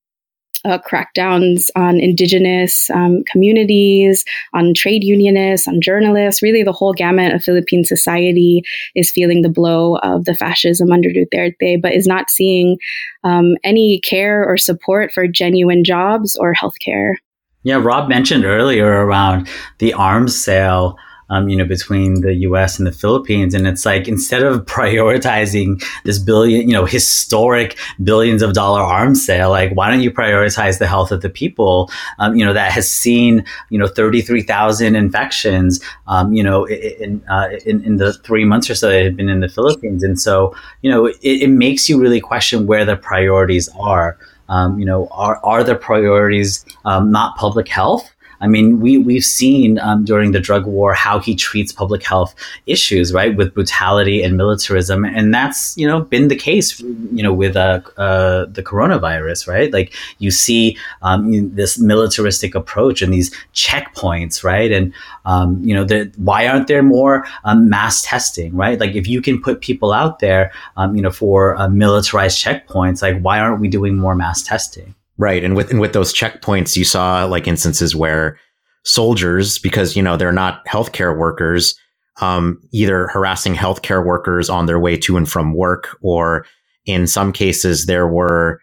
[0.65, 6.41] uh, crackdowns on indigenous um, communities, on trade unionists, on journalists.
[6.41, 8.63] Really, the whole gamut of Philippine society
[8.95, 12.77] is feeling the blow of the fascism under Duterte, but is not seeing
[13.23, 17.15] um, any care or support for genuine jobs or healthcare.
[17.63, 20.97] Yeah, Rob mentioned earlier around the arms sale
[21.29, 22.77] um, you know, between the U.S.
[22.77, 23.53] and the Philippines.
[23.53, 29.25] And it's like instead of prioritizing this billion, you know, historic billions of dollar arms
[29.25, 31.91] sale, like why don't you prioritize the health of the people?
[32.19, 36.65] Um, you know, that has seen you know thirty three thousand infections, um, you know,
[36.65, 40.03] in, uh, in, in the three months or so that had been in the Philippines.
[40.03, 44.17] And so you know, it, it makes you really question where the priorities are.
[44.49, 48.09] Um, you know, are are the priorities um, not public health?
[48.39, 52.35] I mean, we we've seen um, during the drug war how he treats public health
[52.65, 57.33] issues, right, with brutality and militarism, and that's you know been the case, you know,
[57.33, 59.71] with uh, uh the coronavirus, right?
[59.73, 64.93] Like you see um, this militaristic approach and these checkpoints, right, and
[65.25, 68.79] um, you know, the, why aren't there more um, mass testing, right?
[68.79, 73.01] Like if you can put people out there, um, you know, for uh, militarized checkpoints,
[73.01, 74.95] like why aren't we doing more mass testing?
[75.17, 75.43] Right.
[75.43, 78.39] And with, and with those checkpoints, you saw like instances where
[78.85, 81.75] soldiers, because, you know, they're not healthcare workers,
[82.21, 86.45] um, either harassing healthcare workers on their way to and from work, or
[86.85, 88.61] in some cases, there were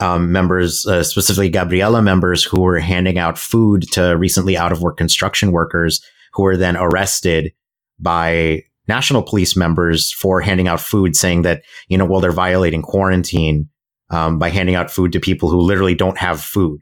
[0.00, 4.82] um, members, uh, specifically Gabriela members, who were handing out food to recently out of
[4.82, 6.00] work construction workers
[6.34, 7.52] who were then arrested
[7.98, 12.82] by national police members for handing out food, saying that, you know, well, they're violating
[12.82, 13.68] quarantine
[14.10, 16.80] um, by handing out food to people who literally don't have food.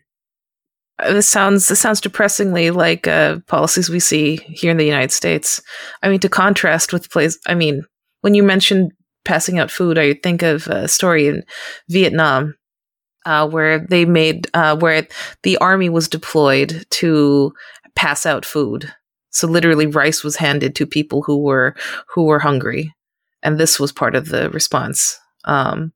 [0.98, 5.12] Uh, this sounds this sounds depressingly like uh, policies we see here in the United
[5.12, 5.61] States.
[6.02, 7.38] I mean, to contrast with place.
[7.46, 7.82] I mean,
[8.20, 8.90] when you mention
[9.24, 11.44] passing out food, I think of a story in
[11.88, 12.54] Vietnam
[13.24, 15.06] uh, where they made uh, where
[15.42, 17.52] the army was deployed to
[17.94, 18.92] pass out food.
[19.30, 21.74] So literally, rice was handed to people who were
[22.08, 22.92] who were hungry,
[23.42, 25.18] and this was part of the response.
[25.44, 25.92] Um,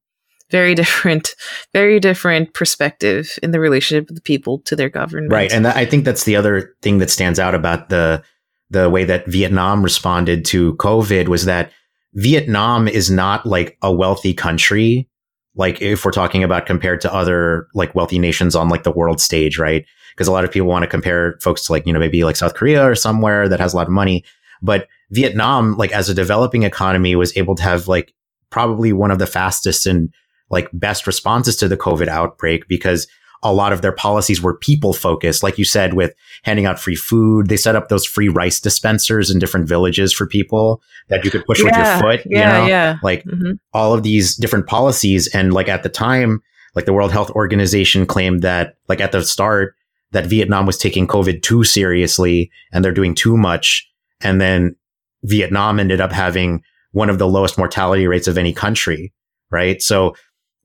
[0.50, 1.35] very different,
[1.72, 5.32] very different perspective in the relationship of the people to their government.
[5.32, 8.23] Right, and I think that's the other thing that stands out about the
[8.71, 11.71] the way that Vietnam responded to COVID was that
[12.14, 15.08] Vietnam is not like a wealthy country.
[15.54, 19.21] Like if we're talking about compared to other like wealthy nations on like the world
[19.21, 19.85] stage, right?
[20.14, 22.37] Because a lot of people want to compare folks to like, you know, maybe like
[22.37, 24.25] South Korea or somewhere that has a lot of money.
[24.62, 28.12] But Vietnam, like as a developing economy, was able to have like
[28.50, 30.12] probably one of the fastest and
[30.51, 33.07] like best responses to the COVID outbreak because
[33.42, 35.42] a lot of their policies were people focused.
[35.42, 39.31] Like you said, with handing out free food, they set up those free rice dispensers
[39.31, 42.23] in different villages for people that you could push with your foot.
[42.27, 42.67] Yeah, you know?
[42.67, 42.97] yeah.
[43.03, 45.29] Like hmm all of these different policies.
[45.29, 46.42] And like at the time,
[46.75, 49.75] like the World Health Organization claimed that, like at the start,
[50.13, 53.88] that Vietnam was taking COVID too seriously and they're doing too much.
[54.23, 54.77] And then
[55.25, 59.13] Vietnam ended up having one of the lowest mortality rates of any country.
[59.51, 59.83] Right.
[59.83, 60.17] So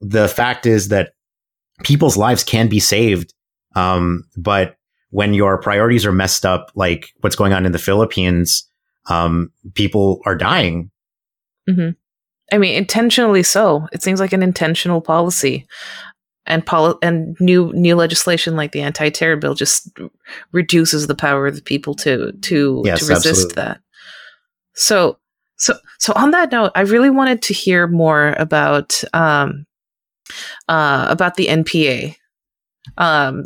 [0.02, 1.14] the fact is that
[1.84, 3.34] people's lives can be saved.
[3.76, 4.76] Um, but
[5.12, 8.68] when your priorities are messed up, like what's going on in the Philippines,
[9.08, 10.92] um, people are dying.
[12.54, 13.88] I mean, intentionally so.
[13.94, 15.66] It seems like an intentional policy,
[16.46, 19.90] and poli- and new new legislation like the anti-terror bill just
[20.52, 23.56] reduces the power of the people to to Yes, to resist absolutely.
[23.56, 23.80] that.
[24.76, 25.18] So
[25.58, 29.66] so so on that note, I really wanted to hear more about um
[30.68, 32.16] uh about the NPA.
[32.98, 33.46] Um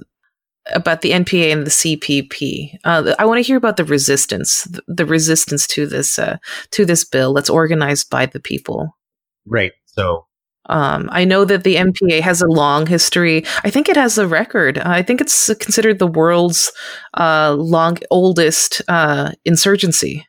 [0.73, 2.77] about the NPA and the CPP.
[2.83, 6.37] Uh, I want to hear about the resistance, the, resistance to this uh,
[6.71, 8.97] to this bill that's organized by the people.
[9.45, 9.73] Right.
[9.85, 10.25] So
[10.67, 13.45] Um, I know that the NPA has a long history.
[13.63, 14.79] I think it has a record.
[14.79, 16.71] I think it's considered the world's
[17.13, 20.25] uh, long oldest uh, insurgency,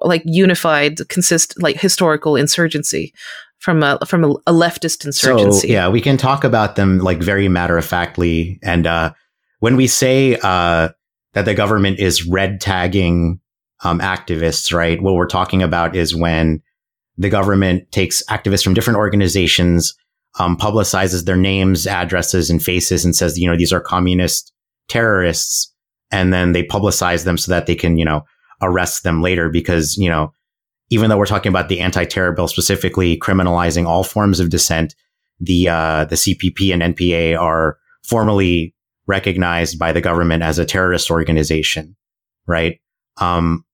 [0.00, 3.12] like unified, consist like historical insurgency
[3.60, 5.68] from a from a, a leftist insurgency.
[5.68, 8.58] So yeah, we can talk about them like very matter of factly.
[8.62, 9.12] And uh,
[9.60, 10.88] when we say uh,
[11.34, 13.40] that the government is red tagging
[13.84, 15.00] um, activists, right?
[15.00, 16.62] What we're talking about is when
[17.16, 19.94] the government takes activists from different organizations,
[20.38, 24.52] um, publicizes their names, addresses, and faces, and says, you know, these are communist
[24.88, 25.72] terrorists,
[26.10, 28.22] and then they publicize them so that they can, you know,
[28.62, 30.32] arrest them later because, you know,
[30.90, 34.94] even though we're talking about the anti-terror bill specifically criminalizing all forms of dissent,
[35.40, 38.74] the uh, the CPP and NPA are formally
[39.06, 41.96] recognized by the government as a terrorist organization,
[42.46, 42.80] right?
[43.18, 43.64] Um,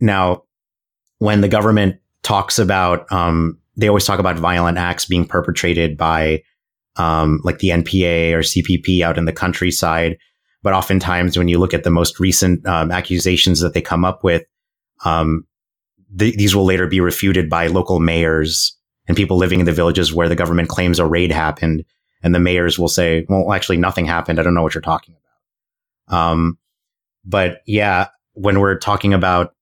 [0.00, 0.42] now,
[1.18, 6.42] when the government talks about, um, they always talk about violent acts being perpetrated by
[6.96, 10.18] um, like the NPA or CPP out in the countryside.
[10.62, 14.24] But oftentimes, when you look at the most recent um, accusations that they come up
[14.24, 14.44] with,
[15.04, 15.45] um,
[16.18, 20.12] th- these will later be refuted by local mayors and people living in the villages
[20.12, 21.84] where the government claims a raid happened.
[22.22, 24.40] And the mayors will say, well, actually nothing happened.
[24.40, 25.14] I don't know what you're talking
[26.08, 26.18] about.
[26.18, 26.58] Um,
[27.24, 29.54] but yeah, when we're talking about,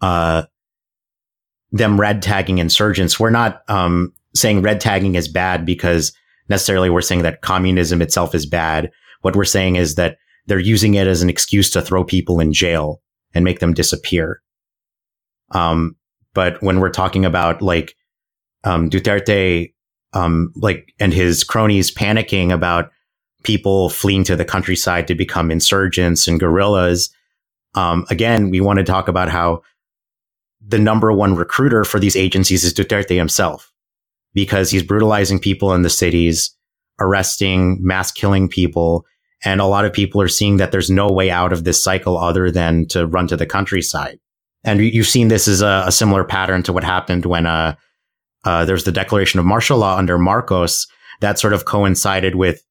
[0.00, 0.42] uh,
[1.70, 6.12] them red tagging insurgents, we're not, um, saying red tagging is bad because
[6.48, 8.90] necessarily we're saying that communism itself is bad.
[9.22, 12.52] What we're saying is that they're using it as an excuse to throw people in
[12.52, 13.00] jail
[13.34, 14.42] and make them disappear.
[15.52, 15.96] Um,
[16.34, 17.94] but when we're talking about like,
[18.64, 19.72] um, Duterte,
[20.12, 22.90] um, like, and his cronies panicking about
[23.42, 27.10] people fleeing to the countryside to become insurgents and guerrillas,
[27.74, 29.62] um, again, we want to talk about how
[30.66, 33.72] the number one recruiter for these agencies is Duterte himself
[34.34, 36.54] because he's brutalizing people in the cities,
[37.00, 39.04] arresting, mass killing people.
[39.44, 42.16] And a lot of people are seeing that there's no way out of this cycle
[42.16, 44.18] other than to run to the countryside.
[44.64, 47.74] And you- you've seen this as a, a similar pattern to what happened when uh,
[48.44, 50.86] uh, there's the declaration of martial law under Marcos
[51.20, 52.62] that sort of coincided with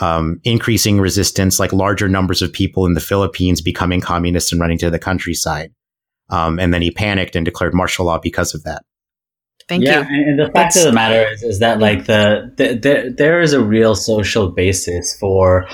[0.00, 4.78] um, increasing resistance, like larger numbers of people in the Philippines becoming communists and running
[4.78, 5.70] to the countryside.
[6.30, 8.82] Um, and then he panicked and declared martial law because of that.
[9.68, 10.06] Thank yeah, you.
[10.16, 13.10] and, and the fact That's- of the matter is, is that like the, the, there
[13.10, 15.66] there is a real social basis for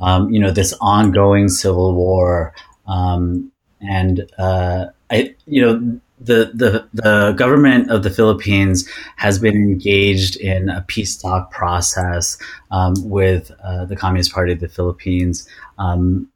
[0.00, 2.54] um, you know this ongoing civil war,
[2.86, 3.50] um,
[3.80, 10.36] and uh, I you know the the the government of the Philippines has been engaged
[10.36, 12.38] in a peace talk process
[12.70, 15.48] um, with uh, the Communist Party of the Philippines.
[15.78, 16.28] Um,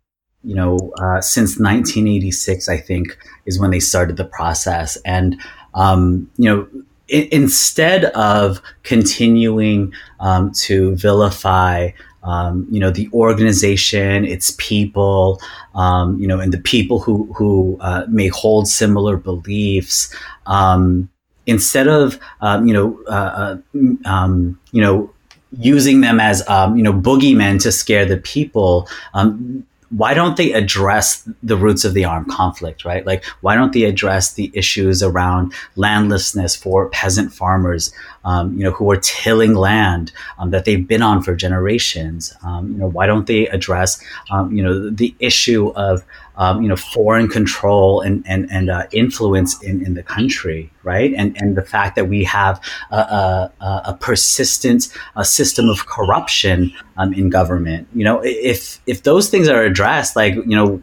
[0.44, 5.40] you know, uh, since 1986, I think is when they started the process, and
[5.74, 6.68] um, you know,
[7.12, 11.90] i- instead of continuing um, to vilify
[12.24, 15.40] um, you know, the organization, its people,
[15.78, 20.14] um, you know, and the people who who uh, may hold similar beliefs.
[20.46, 21.08] Um,
[21.46, 25.10] instead of um, you know, uh, uh um, you know,
[25.58, 28.88] using them as um, you know boogeymen to scare the people.
[29.14, 33.06] Um, why don't they address the roots of the armed conflict, right?
[33.06, 37.92] Like, why don't they address the issues around landlessness for peasant farmers,
[38.24, 42.34] um, you know, who are tilling land um, that they've been on for generations?
[42.42, 46.04] Um, you know, why don't they address, um, you know, the issue of
[46.38, 51.12] um, you know, foreign control and and and uh, influence in, in the country, right?
[51.14, 52.60] And and the fact that we have
[52.90, 53.52] a, a,
[53.86, 57.88] a persistent a system of corruption um, in government.
[57.92, 60.76] You know, if if those things are addressed, like you know,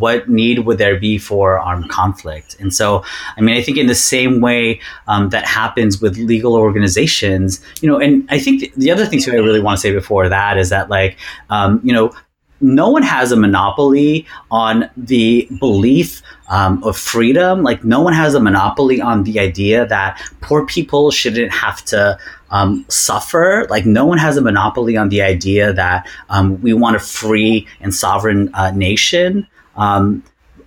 [0.00, 2.56] what need would there be for armed conflict?
[2.60, 3.04] And so,
[3.36, 7.88] I mean, I think in the same way um, that happens with legal organizations, you
[7.88, 10.58] know, and I think the other thing too I really want to say before that
[10.58, 11.18] is that like,
[11.50, 12.14] um, you know
[12.62, 17.62] no one has a monopoly on the belief um, of freedom.
[17.62, 22.18] Like, no one has a monopoly on the idea that poor people shouldn't have to
[22.50, 23.66] um, suffer.
[23.68, 27.66] Like, no one has a monopoly on the idea that um, we want a free
[27.80, 29.46] and sovereign uh, nation.
[29.76, 30.22] Um,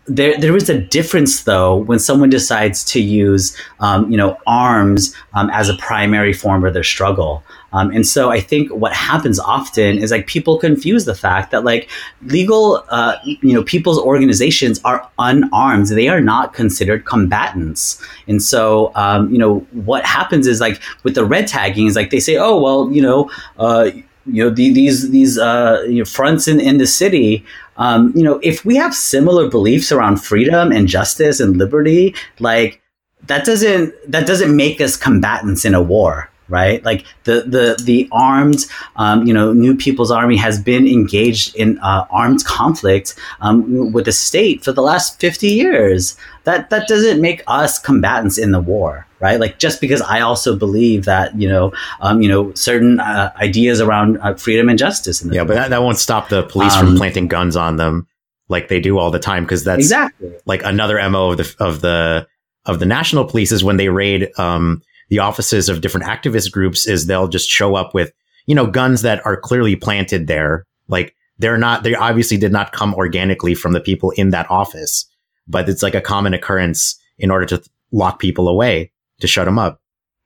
[0.08, 5.16] there, there is a difference though when someone decides to use, um, you know, arms
[5.34, 7.44] um, as a primary form of their struggle.
[7.76, 11.66] Um, and so I think what happens often is like people confuse the fact that
[11.66, 11.90] like
[12.24, 15.88] legal, uh, you know, people's organizations are unarmed.
[15.88, 18.02] They are not considered combatants.
[18.28, 22.12] And so, um, you know, what happens is like with the red tagging is like
[22.12, 23.92] they say, oh, well, you know, uh,
[24.26, 27.46] you know the, these these uh, you know, fronts in, in the city
[27.78, 32.82] um, you know if we have similar beliefs around freedom and justice and liberty like
[33.28, 36.84] that doesn't that doesn't make us combatants in a war right?
[36.84, 38.66] Like the the the armed,
[38.96, 44.06] um, you know, New People's Army has been engaged in uh, armed conflict um, with
[44.06, 46.18] the state for the last fifty years.
[46.44, 49.40] That that doesn't make us combatants in the war, right?
[49.40, 53.82] Like just because I also believe that you know, um, you know, certain uh, ideas
[53.82, 55.26] around uh, freedom and justice.
[55.26, 58.08] yeah, but that, that won't stop the police from um, planting guns on them
[58.48, 61.82] like they do all the time because that's exactly like another mo of the of
[61.82, 62.28] the
[62.66, 66.88] of the national police is when they raid um, the offices of different activist groups
[66.88, 68.12] is they'll just show up with,
[68.46, 70.66] you know, guns that are clearly planted there.
[70.88, 75.06] Like they're not, they obviously did not come organically from the people in that office,
[75.48, 79.60] but it's like a common occurrence in order to lock people away to shut them
[79.60, 79.80] up.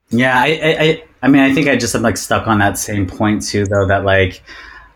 [0.10, 0.40] Yeah.
[0.40, 3.46] I, I, I mean, I think I just am like stuck on that same point
[3.46, 4.42] too, though, that like,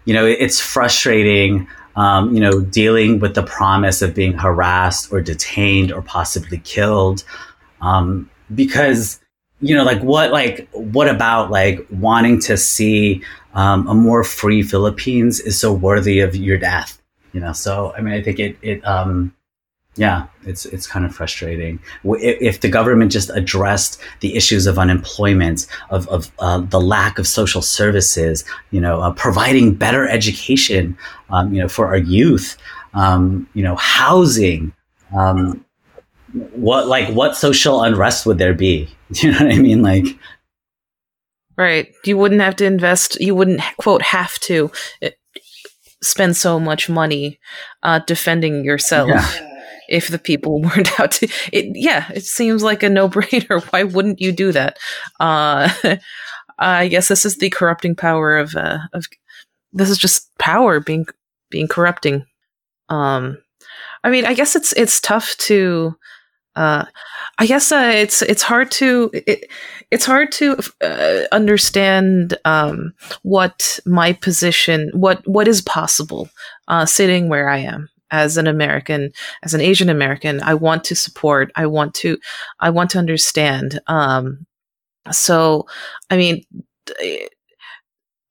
[0.06, 5.22] you know, it's frustrating, um, you know, dealing with the promise of being harassed or
[5.22, 7.24] detained or possibly killed.
[7.82, 9.20] Um, because
[9.64, 14.61] you know, like what, like what about like wanting to see um, a more free
[14.61, 17.01] Philippines is so worthy of your death?
[17.32, 19.34] You know, so I mean, I think it, it, um,
[19.95, 21.80] yeah, it's it's kind of frustrating.
[22.03, 27.26] If the government just addressed the issues of unemployment, of of uh, the lack of
[27.26, 30.97] social services, you know, uh, providing better education,
[31.30, 32.57] um, you know, for our youth,
[32.95, 34.74] um, you know, housing,
[35.16, 35.64] um,
[36.34, 38.90] what like what social unrest would there be?
[39.10, 39.82] you know what I mean?
[39.82, 40.06] Like,
[41.58, 41.94] right?
[42.06, 43.20] You wouldn't have to invest.
[43.20, 44.72] You wouldn't quote have to
[45.02, 45.12] eh,
[46.02, 47.40] spend so much money
[47.84, 49.10] uh, defending yourself.
[49.10, 49.50] Yeah.
[49.90, 53.62] If the people weren't out to, it, yeah, it seems like a no-brainer.
[53.72, 54.80] Why wouldn't you do that?
[55.20, 55.70] Uh,
[56.58, 59.06] I guess this is the corrupting power of uh, of
[59.74, 61.06] this is just power being
[61.50, 62.26] being corrupting.
[62.88, 63.38] Um,
[64.04, 65.96] I mean, I guess it's it's tough to
[66.56, 66.86] uh,
[67.39, 69.49] I guess uh, it's it's hard to it,
[69.91, 72.93] it's hard to uh, understand um,
[73.24, 76.30] what my position what what is possible
[76.68, 80.41] uh, sitting where I am as an American as an Asian American.
[80.43, 81.51] I want to support.
[81.56, 82.18] I want to
[82.60, 83.80] I want to understand.
[83.88, 84.45] Um,
[85.12, 85.68] so
[86.10, 86.43] I mean.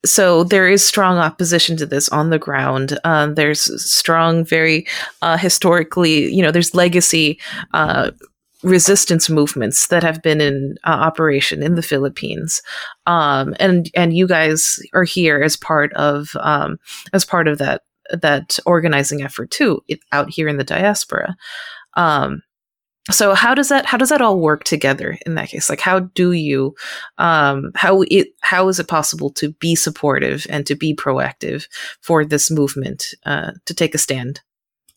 [0.04, 2.98] So there is strong opposition to this on the ground.
[3.04, 4.86] Um, there's strong, very
[5.22, 7.38] uh, historically, you know, there's legacy
[7.72, 8.10] uh,
[8.62, 12.62] resistance movements that have been in uh, operation in the Philippines,
[13.06, 16.78] um, and and you guys are here as part of um,
[17.12, 19.82] as part of that that organizing effort too,
[20.12, 21.36] out here in the diaspora.
[21.94, 22.42] Um,
[23.10, 25.68] so how does that how does that all work together in that case?
[25.68, 26.74] Like how do you
[27.18, 31.66] um, how it how is it possible to be supportive and to be proactive
[32.00, 34.40] for this movement uh, to take a stand?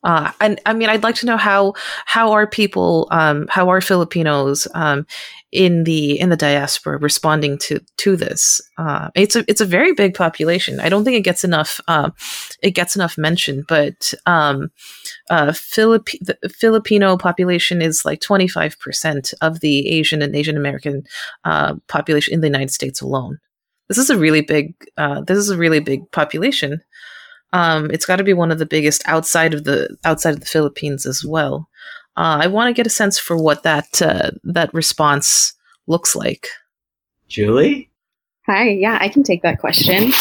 [0.05, 1.73] Uh, and I mean, I'd like to know how
[2.05, 5.07] how are people, um, how are Filipinos um,
[5.55, 8.61] in the in the diaspora responding to to this?
[8.77, 10.79] Uh, it's a it's a very big population.
[10.79, 12.11] I don't think it gets enough uh,
[12.61, 14.69] it gets enough mention, but um,
[15.29, 20.57] uh, Philippi- the Filipino population is like twenty five percent of the Asian and Asian
[20.57, 21.03] American
[21.45, 23.39] uh, population in the United States alone.
[23.87, 26.81] This is a really big uh, this is a really big population.
[27.53, 30.45] Um, it's got to be one of the biggest outside of the outside of the
[30.45, 31.69] Philippines as well.
[32.17, 35.53] Uh, I want to get a sense for what that uh, that response
[35.87, 36.47] looks like.
[37.27, 37.91] Julie?
[38.47, 40.11] Hi, yeah, I can take that question.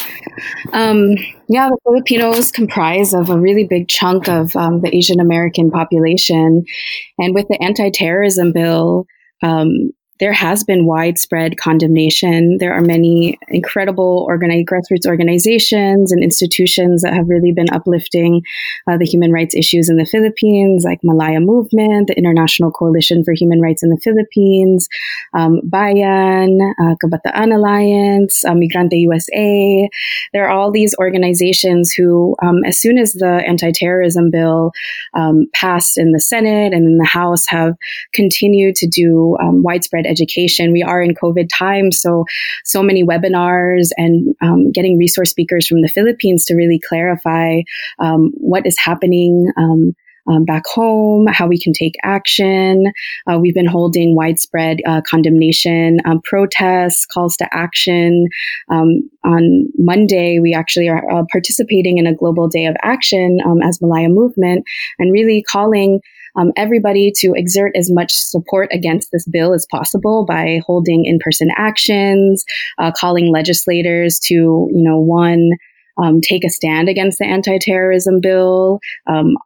[0.73, 1.11] Um,
[1.49, 6.65] yeah, the Filipinos comprise of a really big chunk of um, the Asian American population,
[7.19, 9.07] and with the anti-terrorism bill,
[9.43, 12.59] um, there has been widespread condemnation.
[12.59, 18.43] There are many incredible organi- grassroots organizations and institutions that have really been uplifting
[18.89, 23.33] uh, the human rights issues in the Philippines, like Malaya Movement, the International Coalition for
[23.33, 24.89] Human Rights in the Philippines,
[25.33, 29.89] um, Bayan, uh, Kabataan Alliance, uh, Migrante USA.
[30.33, 34.73] There are all these organizations who, um, as soon as the anti-terrorism bill
[35.15, 37.75] um, passed in the Senate and in the House, have
[38.13, 39.63] continued to do um,
[40.07, 40.73] education.
[40.73, 42.25] We are in COVID times, so
[42.65, 47.61] so many webinars and um, getting resource speakers from the Philippines to really clarify
[47.99, 49.51] um, what is happening.
[49.57, 49.95] Um,
[50.27, 52.93] um, back home, how we can take action.
[53.31, 58.29] Uh, we've been holding widespread uh, condemnation um, protests, calls to action.
[58.71, 63.61] Um, on Monday, we actually are uh, participating in a global day of action um,
[63.63, 64.65] as Malaya Movement
[64.99, 66.01] and really calling
[66.37, 71.49] um, everybody to exert as much support against this bill as possible by holding in-person
[71.57, 72.45] actions,
[72.79, 75.51] uh, calling legislators to, you know, one,
[76.03, 79.37] um, take a stand against the anti-terrorism bill, um,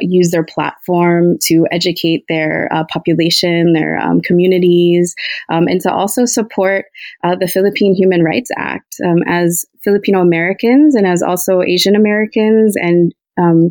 [0.00, 5.14] use their platform to educate their uh, population, their um, communities,
[5.50, 6.86] um, and to also support
[7.24, 8.96] uh, the Philippine Human Rights Act.
[9.04, 13.70] Um, as Filipino Americans and as also Asian Americans and um,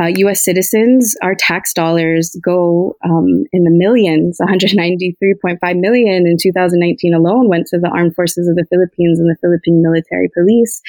[0.00, 0.44] uh, U.S.
[0.44, 4.38] citizens, our tax dollars go um, in the millions.
[4.40, 9.36] 193.5 million in 2019 alone went to the armed forces of the Philippines and the
[9.40, 10.80] Philippine military police,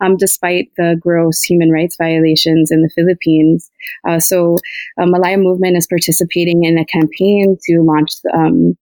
[0.00, 3.70] um, despite the gross human rights violations in the Philippines.
[4.08, 4.56] Uh, so,
[5.00, 8.10] uh, Malaya Movement is participating in a campaign to launch.
[8.34, 8.76] Um,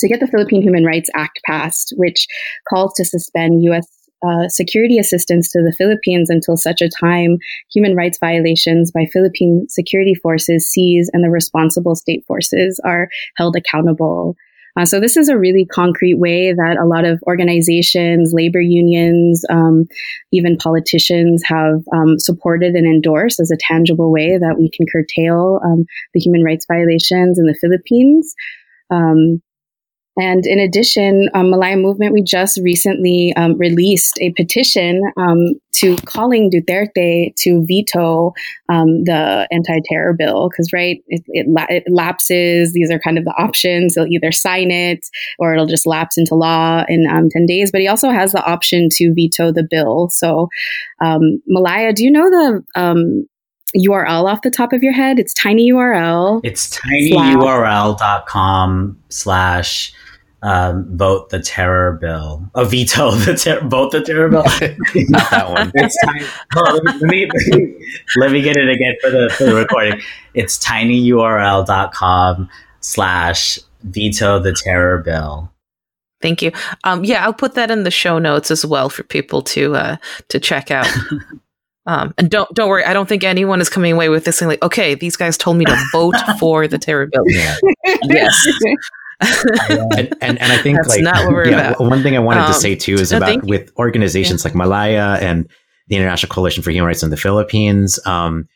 [0.00, 2.28] to get the Philippine Human Rights Act passed, which
[2.68, 7.38] calls to suspend U.S uh, security assistance to the Philippines until such a time
[7.72, 13.56] human rights violations by Philippine security forces cease and the responsible state forces are held
[13.56, 14.36] accountable.
[14.78, 19.44] Uh, so this is a really concrete way that a lot of organizations, labor unions,
[19.50, 19.86] um,
[20.32, 25.60] even politicians have um, supported and endorsed as a tangible way that we can curtail
[25.64, 28.34] um, the human rights violations in the Philippines.
[28.90, 29.42] Um,
[30.18, 35.94] and in addition, um, Malaya Movement, we just recently um, released a petition um, to
[36.06, 38.32] calling Duterte to veto
[38.68, 42.72] um, the anti-terror bill because, right, it, it, la- it, lapses.
[42.72, 43.94] These are kind of the options.
[43.94, 45.06] He'll either sign it
[45.38, 47.70] or it'll just lapse into law in um, 10 days.
[47.70, 50.08] But he also has the option to veto the bill.
[50.10, 50.48] So,
[51.00, 53.26] um, Malaya, do you know the
[53.76, 55.20] URL off the top of your head?
[55.20, 56.40] It's tinyurl.
[56.42, 59.92] It's tinyurl.com slash
[60.42, 62.48] um, vote the terror bill.
[62.54, 64.42] A oh, veto the ter- vote the terror bill.
[65.08, 65.72] Not that one.
[65.74, 66.24] it's tiny.
[66.56, 67.86] Oh, let, me, let, me,
[68.16, 70.00] let me get it again for the for the recording.
[70.34, 72.48] It's tinyurl.com
[72.80, 75.52] slash veto the terror bill.
[76.20, 76.50] Thank you.
[76.82, 79.96] Um, yeah, I'll put that in the show notes as well for people to uh,
[80.28, 80.88] to check out.
[81.86, 84.48] Um, and don't don't worry, I don't think anyone is coming away with this thing
[84.48, 87.24] like, okay, these guys told me to vote for the terror bill.
[89.20, 89.84] Yeah.
[89.96, 91.80] and, and, and I think That's like not what we're yeah, about.
[91.80, 95.18] one thing I wanted Um, to say too is no, about with organizations like Malaya
[95.20, 95.48] and
[95.88, 97.98] the International Coalition for Human Rights in the Philippines.
[98.06, 98.48] Um,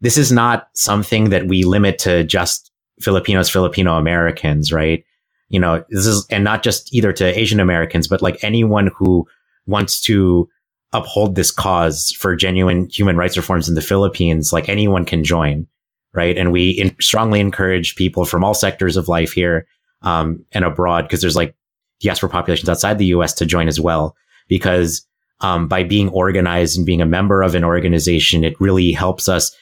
[0.00, 5.04] this is not something that we limit to just Filipinos, Filipino Americans, right?
[5.48, 9.26] You know, this is and not just either to Asian Americans, but like anyone who
[9.66, 10.48] wants to
[10.92, 15.66] uphold this cause for genuine human rights reforms in the Philippines, like anyone can join,
[16.12, 16.38] right?
[16.38, 19.66] And we in, strongly encourage people from all sectors of life here
[20.04, 21.54] um, and abroad because there's like
[22.00, 23.32] diaspora populations outside the U.S.
[23.34, 24.14] to join as well.
[24.46, 25.06] Because
[25.40, 29.54] um, by being organized and being a member of an organization, it really helps us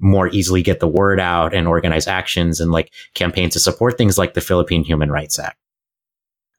[0.00, 4.18] more easily get the word out and organize actions and like campaigns to support things
[4.18, 5.58] like the Philippine Human Rights Act.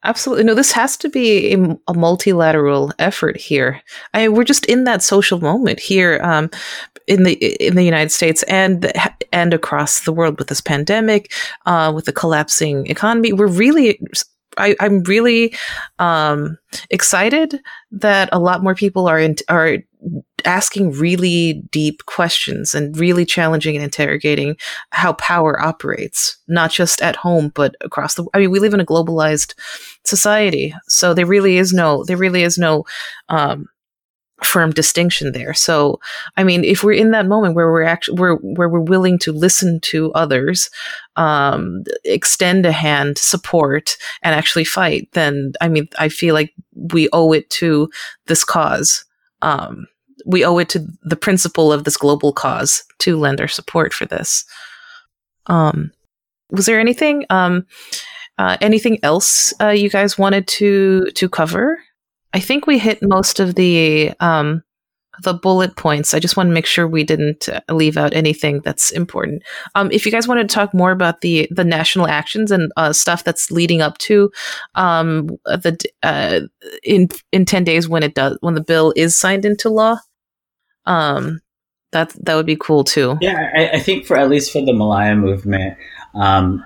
[0.03, 0.45] Absolutely.
[0.45, 3.81] No, this has to be a, a multilateral effort here.
[4.13, 6.49] I, we're just in that social moment here um,
[7.07, 7.33] in the
[7.65, 8.91] in the United States and
[9.31, 11.31] and across the world with this pandemic,
[11.65, 13.31] uh, with the collapsing economy.
[13.31, 13.99] We're really
[14.57, 15.55] I, am really
[15.99, 16.57] um,
[16.89, 19.77] excited that a lot more people are in, are
[20.45, 24.57] asking really deep questions and really challenging and interrogating
[24.89, 28.25] how power operates, not just at home but across the.
[28.33, 29.53] I mean, we live in a globalized
[30.03, 32.85] society, so there really is no there really is no
[33.29, 33.67] um,
[34.43, 35.53] firm distinction there.
[35.53, 35.99] So,
[36.35, 39.31] I mean, if we're in that moment where we're actually where where we're willing to
[39.31, 40.69] listen to others,
[41.15, 47.07] um, extend a hand, support, and actually fight, then I mean, I feel like we
[47.13, 47.89] owe it to
[48.27, 49.05] this cause.
[49.41, 49.87] Um,
[50.25, 54.05] we owe it to the principle of this global cause to lend our support for
[54.05, 54.45] this.
[55.47, 55.91] Um,
[56.51, 57.65] was there anything, um,
[58.37, 61.79] uh, anything else uh, you guys wanted to to cover?
[62.33, 64.63] I think we hit most of the um,
[65.21, 66.13] the bullet points.
[66.13, 69.43] I just want to make sure we didn't uh, leave out anything that's important.
[69.75, 72.93] Um, if you guys wanted to talk more about the the national actions and uh,
[72.93, 74.31] stuff that's leading up to
[74.75, 76.41] um, the uh,
[76.83, 79.97] in in ten days when it does when the bill is signed into law,
[80.85, 81.41] um,
[81.91, 83.17] that that would be cool too.
[83.21, 85.77] Yeah, I, I think for at least for the Malaya movement,
[86.15, 86.65] um,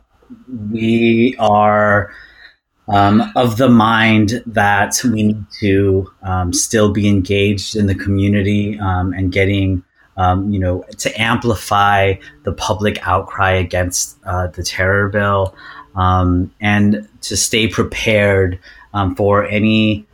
[0.72, 2.12] we are
[2.88, 8.80] um, of the mind that we need to um, still be engaged in the community
[8.80, 9.84] um, and getting,
[10.18, 12.14] um, you know, to amplify
[12.44, 15.56] the public outcry against uh, the terror bill
[15.96, 18.60] um, and to stay prepared
[18.94, 20.06] um, for any.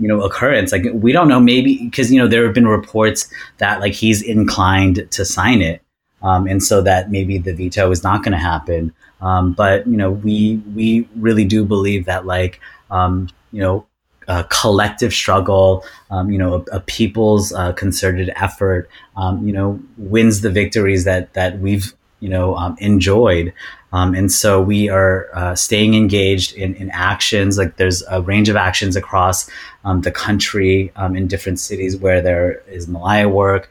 [0.00, 0.72] you know, occurrence.
[0.72, 4.20] Like we don't know, maybe because you know there have been reports that like he's
[4.20, 5.80] inclined to sign it,
[6.22, 8.92] and so that maybe the veto is not going to happen.
[9.20, 12.60] Um, but you know, we we really do believe that like
[12.90, 13.86] um, you know,
[14.28, 19.80] a collective struggle, um, you know, a, a people's uh, concerted effort, um, you know,
[19.96, 23.52] wins the victories that that we've you know um, enjoyed.
[23.92, 27.58] Um, and so we are uh, staying engaged in, in actions.
[27.58, 29.50] Like there's a range of actions across
[29.82, 33.68] the country in different cities where there is Malaya work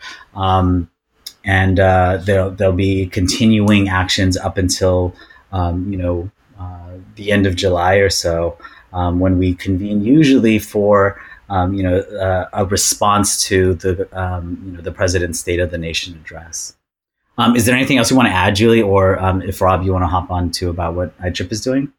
[1.45, 5.15] and uh, there'll, there'll be continuing actions up until
[5.51, 6.29] um, you know,
[6.59, 8.57] uh, the end of July or so,
[8.93, 14.61] um, when we convene, usually for um, you know uh, a response to the um,
[14.65, 16.75] you know the president's State of the Nation address.
[17.37, 19.93] Um, is there anything else you want to add, Julie, or um, if Rob, you
[19.93, 21.93] want to hop on to about what ICHRP is doing?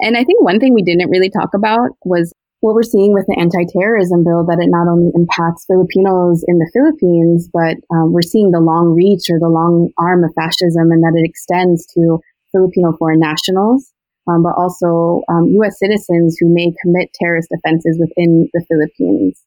[0.00, 2.32] And I think one thing we didn't really talk about was
[2.66, 6.66] what we're seeing with the anti-terrorism bill that it not only impacts Filipinos in the
[6.74, 10.98] Philippines, but um, we're seeing the long reach or the long arm of fascism and
[11.06, 12.18] that it extends to
[12.50, 13.94] Filipino foreign nationals,
[14.26, 15.78] um, but also um, U.S.
[15.78, 19.38] citizens who may commit terrorist offenses within the Philippines.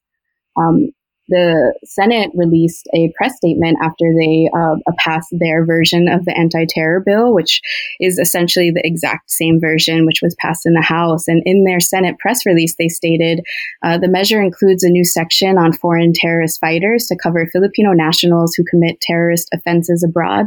[1.30, 7.00] The Senate released a press statement after they uh, passed their version of the anti-terror
[7.00, 7.62] bill, which
[8.00, 11.28] is essentially the exact same version which was passed in the House.
[11.28, 13.40] And in their Senate press release, they stated
[13.82, 18.54] uh, the measure includes a new section on foreign terrorist fighters to cover Filipino nationals
[18.54, 20.46] who commit terrorist offenses abroad.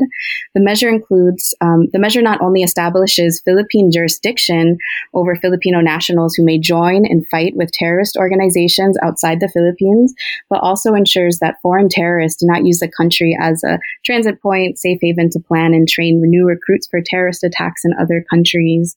[0.54, 4.78] The measure includes um, the measure not only establishes Philippine jurisdiction
[5.14, 10.14] over Filipino nationals who may join and fight with terrorist organizations outside the Philippines,
[10.50, 14.42] but also also ensures that foreign terrorists do not use the country as a transit
[14.42, 18.96] point, safe haven to plan and train new recruits for terrorist attacks in other countries.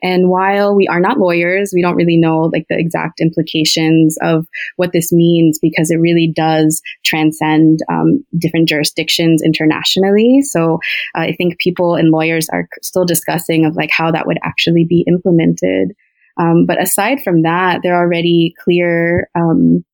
[0.00, 4.46] And while we are not lawyers, we don't really know like the exact implications of
[4.76, 10.42] what this means because it really does transcend um, different jurisdictions internationally.
[10.42, 10.74] So
[11.16, 14.86] uh, I think people and lawyers are still discussing of like how that would actually
[14.88, 15.96] be implemented.
[16.40, 19.84] Um, but aside from that, there are already clear um,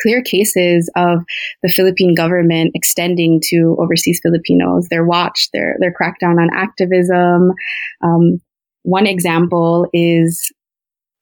[0.00, 1.20] clear cases of
[1.62, 4.86] the Philippine government extending to overseas Filipinos.
[4.88, 7.52] Their watch, their their crackdown on activism.
[8.02, 8.40] Um,
[8.82, 10.52] one example is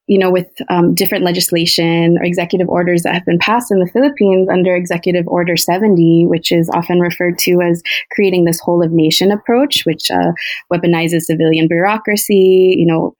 [0.06, 3.90] you know, with um, different legislation or executive orders that have been passed in the
[3.92, 8.92] Philippines under Executive Order 70, which is often referred to as creating this whole of
[8.92, 10.32] nation approach, which uh,
[10.72, 12.76] weaponizes civilian bureaucracy.
[12.78, 13.14] You know,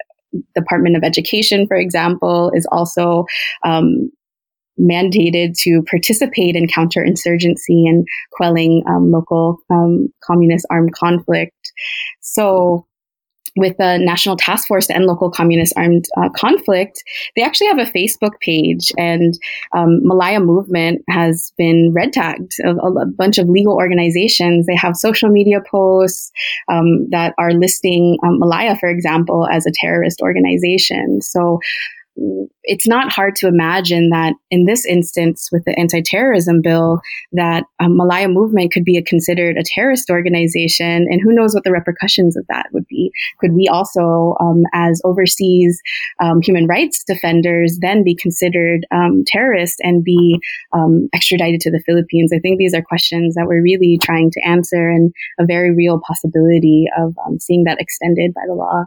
[0.55, 3.25] Department of Education, for example, is also
[3.65, 4.11] um,
[4.81, 11.73] mandated to participate in counterinsurgency and quelling um, local um, communist armed conflict.
[12.21, 12.87] So
[13.57, 17.03] with the National Task Force to End Local Communist Armed uh, Conflict,
[17.35, 19.35] they actually have a Facebook page, and
[19.75, 22.53] um, Malaya Movement has been red tagged.
[22.65, 26.31] A, a, bunch of legal organizations they have social media posts
[26.69, 31.23] um, that are listing um, Malaya, for example, as a terrorist organization.
[31.23, 31.59] So
[32.63, 37.01] it's not hard to imagine that in this instance with the anti-terrorism bill
[37.33, 41.71] that malaya movement could be a, considered a terrorist organization and who knows what the
[41.71, 43.11] repercussions of that would be.
[43.41, 45.81] Could we also um, as overseas
[46.21, 50.41] um, human rights defenders then be considered um, terrorists and be
[50.73, 52.33] um, extradited to the philippines?
[52.35, 56.01] I think these are questions that we're really trying to answer and a very real
[56.07, 58.85] possibility of um, seeing that extended by the law.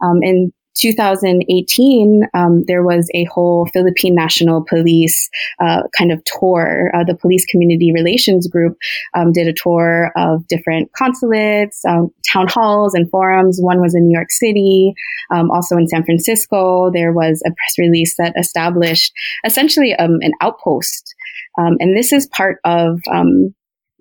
[0.00, 5.28] Um, and 2018, um, there was a whole Philippine National Police
[5.60, 6.90] uh, kind of tour.
[6.94, 8.76] Uh, the Police Community Relations Group
[9.14, 13.58] um, did a tour of different consulates, um, town halls, and forums.
[13.60, 14.94] One was in New York City,
[15.32, 16.90] um, also in San Francisco.
[16.92, 19.12] There was a press release that established
[19.44, 21.14] essentially um, an outpost.
[21.58, 23.00] Um, and this is part of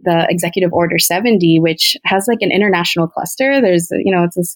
[0.03, 3.61] the executive order 70 which has like an international cluster.
[3.61, 4.55] There's you know it's this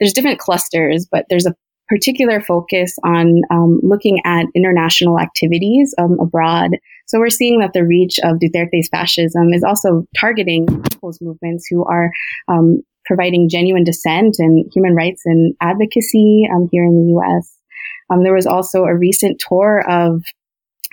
[0.00, 1.54] there's different clusters but there's a
[1.88, 6.70] particular focus on um, looking at international activities um, abroad.
[7.06, 11.84] So we're seeing that the reach of duterte's fascism is also targeting people's movements who
[11.84, 12.10] are
[12.48, 17.58] um, providing genuine dissent and human rights and advocacy um, here in the us
[18.12, 20.22] um, there was also a recent tour of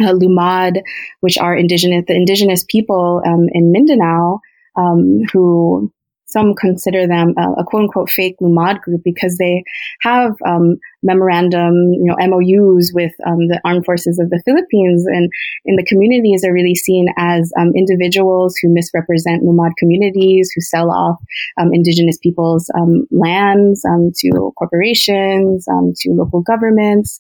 [0.02, 0.82] uh, Lumad,
[1.22, 4.40] which are indigenous, the indigenous people um, in Mindanao,
[4.76, 5.92] um, who
[6.30, 9.64] some consider them a, a, quote unquote fake Lumad group because they
[10.02, 15.30] have um, memorandum, you know, MOUs with um, the armed forces of the Philippines, and
[15.66, 20.92] in the communities are really seen as um, individuals who misrepresent Lumad communities, who sell
[20.92, 21.18] off
[21.60, 27.18] um, indigenous people's um, lands um, to corporations, to local governments.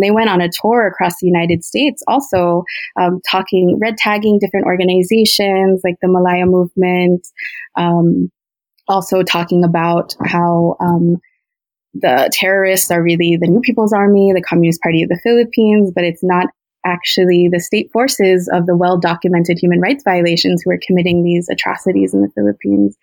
[0.00, 2.64] they went on a tour across the United States, also
[3.30, 7.26] talking, red tagging different organizations like the Malaya Movement.
[7.76, 8.30] Um,
[8.88, 11.16] also talking about how um,
[11.94, 16.04] the terrorists are really the New People's Army, the Communist Party of the Philippines, but
[16.04, 16.48] it's not
[16.84, 21.48] actually the state forces of the well documented human rights violations who are committing these
[21.48, 22.96] atrocities in the Philippines.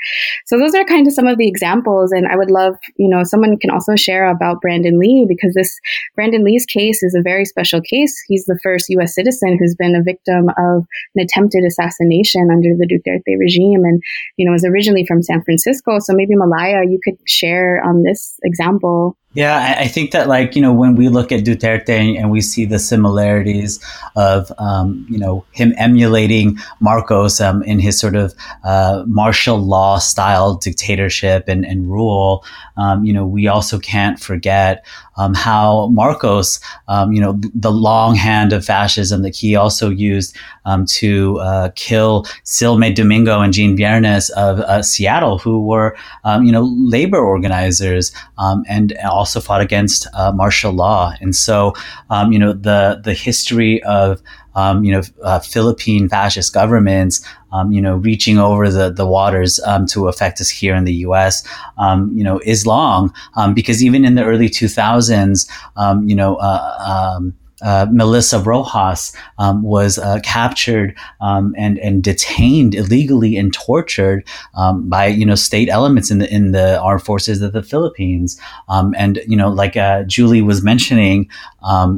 [0.45, 2.11] So those are kind of some of the examples.
[2.11, 5.79] And I would love, you know, someone can also share about Brandon Lee because this
[6.15, 8.15] Brandon Lee's case is a very special case.
[8.27, 9.15] He's the first U.S.
[9.15, 14.01] citizen who's been a victim of an attempted assassination under the Duterte regime and,
[14.37, 15.99] you know, was originally from San Francisco.
[15.99, 19.17] So maybe Malaya, you could share on this example.
[19.33, 22.65] Yeah, I think that like you know when we look at Duterte and we see
[22.65, 23.79] the similarities
[24.17, 28.33] of um, you know him emulating Marcos um, in his sort of
[28.65, 32.43] uh, martial law style dictatorship and, and rule,
[32.75, 34.85] um, you know we also can't forget
[35.17, 40.35] um, how Marcos, um, you know, the long hand of fascism that he also used
[40.65, 46.43] um, to uh, kill Silme Domingo and Gene Viernes of uh, Seattle, who were, um,
[46.43, 51.13] you know, labor organizers um, and also fought against uh, martial law.
[51.21, 51.73] And so,
[52.09, 54.21] um, you know, the the history of
[54.55, 57.21] um, you know, uh, Philippine fascist governments,
[57.53, 60.97] um, you know, reaching over the, the waters um, to affect us here in the
[61.07, 61.47] U.S.,
[61.77, 66.35] um, you know, is long um, because even in the early 2000s, um, you know,
[66.35, 67.21] uh,
[67.61, 74.89] uh, Melissa Roxas um, was uh, captured um, and and detained illegally and tortured um,
[74.89, 78.39] by you know state elements in the in the armed forces of the Philippines.
[78.69, 81.29] and you know, like uh, Julie was mentioning,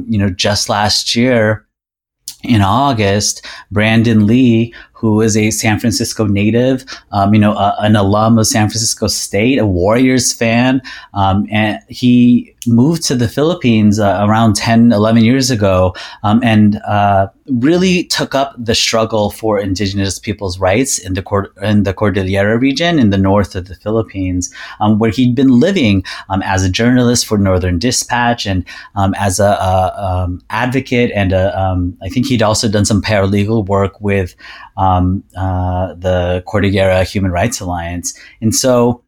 [0.08, 1.66] you know, just last year
[2.44, 7.96] in August, Brandon Lee, who is a San Francisco native, um, you know, a, an
[7.96, 10.80] alum of San Francisco State, a Warriors fan,
[11.12, 16.76] um, and he moved to the Philippines uh, around 10, 11 years ago, um, and
[16.86, 22.58] uh, really took up the struggle for indigenous people's rights in the in the Cordillera
[22.58, 26.70] region in the north of the Philippines, um, where he'd been living um, as a
[26.70, 28.64] journalist for Northern Dispatch and
[28.94, 34.34] um, as a, a advocate, and I think he'd also done some paralegal work with
[34.84, 38.18] um, uh, the Cordillera Human Rights Alliance.
[38.40, 39.02] And so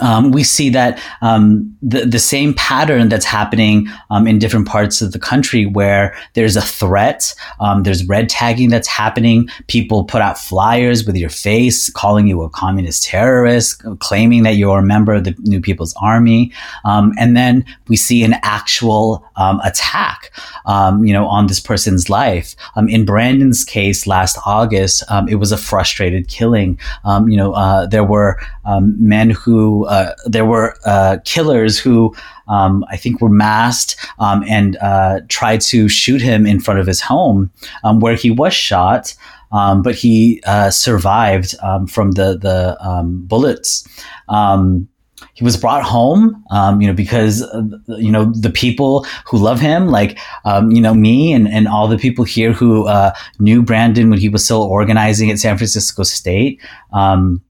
[0.00, 5.02] um, we see that um, the the same pattern that's happening um, in different parts
[5.02, 9.48] of the country, where there's a threat, um, there's red tagging that's happening.
[9.66, 14.78] People put out flyers with your face, calling you a communist terrorist, claiming that you're
[14.78, 16.52] a member of the New People's Army,
[16.84, 20.32] um, and then we see an actual um, attack,
[21.02, 22.56] you know, on this person's life.
[22.88, 26.78] in Brandon's case, last August, it was a frustrated killing.
[27.26, 28.40] you know, uh, there were
[28.80, 32.14] men who uh, there were uh, killers who
[32.48, 36.86] um, I think were masked um, and uh, tried to shoot him in front of
[36.86, 37.50] his home,
[37.84, 39.14] um, where he was shot.
[39.52, 43.86] Um, but he uh, survived um, from the the um, bullets.
[45.34, 46.42] he was brought home,
[46.80, 50.18] you know, because uh, you know the people who love him, like
[50.70, 52.88] you know me and, and all the people here who
[53.38, 56.58] knew Brandon when he was still organizing at San Francisco State.
[56.92, 57.42] Um,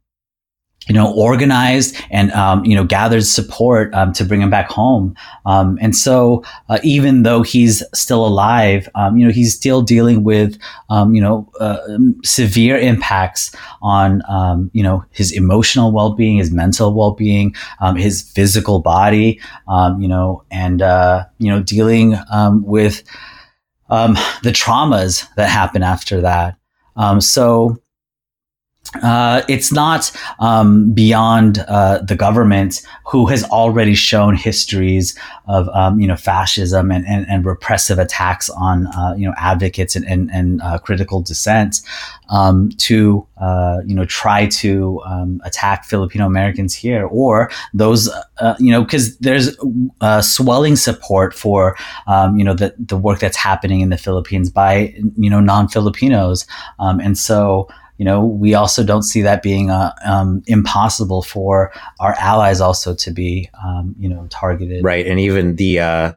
[0.89, 5.14] you know, organized and, um, you know, gathered support um, to bring him back home.
[5.47, 10.24] Um, and so, uh, even though he's still alive, um, you know, he's still dealing
[10.24, 10.59] with,
[10.91, 11.78] um, you know, uh,
[12.24, 17.55] severe impacts on, um, you know, his emotional well being, his mental well being,
[17.97, 19.41] his physical body,
[19.99, 22.16] you know, and, uh, you know, dealing
[22.64, 23.03] with
[23.89, 26.57] the traumas that happen after that.
[27.20, 27.78] so,
[29.03, 35.99] uh, it's not um, beyond uh, the government who has already shown histories of um,
[35.99, 40.30] you know fascism and, and, and, repressive attacks on uh, you know advocates and, and,
[40.30, 41.80] and uh, critical dissent
[42.28, 48.55] um, to uh, you know try to um, attack Filipino Americans here or those uh,
[48.59, 49.57] you know because there's
[50.20, 51.76] swelling support for
[52.07, 55.66] um, you know the the work that's happening in the Philippines by you know non
[55.66, 56.47] Filipinos
[56.78, 57.68] um, and so
[58.03, 62.97] you know, we also don't see that being uh, um, impossible for our allies also
[62.97, 64.83] to be, um, you know, targeted.
[64.83, 65.07] Right.
[65.07, 66.13] And even the, uh,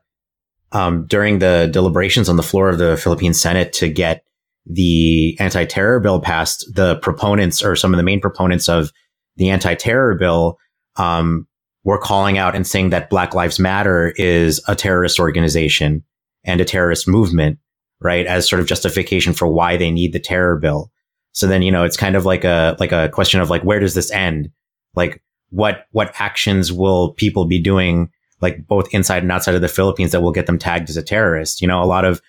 [0.72, 4.24] um, during the deliberations on the floor of the Philippine Senate to get
[4.66, 8.92] the anti-terror bill passed, the proponents or some of the main proponents of
[9.36, 10.58] the anti-terror bill,
[10.96, 11.48] um,
[11.84, 16.04] were calling out and saying that Black Lives Matter is a terrorist organization
[16.44, 17.60] and a terrorist movement,
[18.02, 18.26] right?
[18.26, 20.90] As sort of justification for why they need the terror bill.
[21.36, 23.82] So then, you know, it's kind of like a, like a question of like, where
[23.82, 24.50] does this end?
[24.96, 28.10] Like what, what actions will people be doing,
[28.40, 31.04] like both inside and outside of the Philippines that will get them tagged as a
[31.04, 31.62] terrorist?
[31.62, 32.22] You know, a lot of,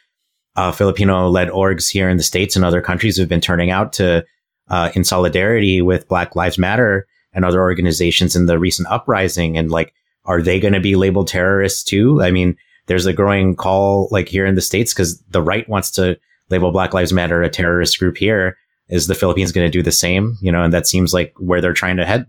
[0.57, 3.93] uh, Filipino led orgs here in the States and other countries have been turning out
[3.93, 4.25] to,
[4.69, 9.57] uh, in solidarity with Black Lives Matter and other organizations in the recent uprising.
[9.57, 9.95] And like,
[10.25, 12.21] are they going to be labeled terrorists too?
[12.23, 15.93] I mean, there's a growing call like here in the States because the right wants
[15.93, 16.19] to
[16.51, 18.57] label Black Lives Matter a terrorist group here
[18.89, 20.37] is the Philippines going to do the same?
[20.41, 22.27] You know, and that seems like where they're trying to head.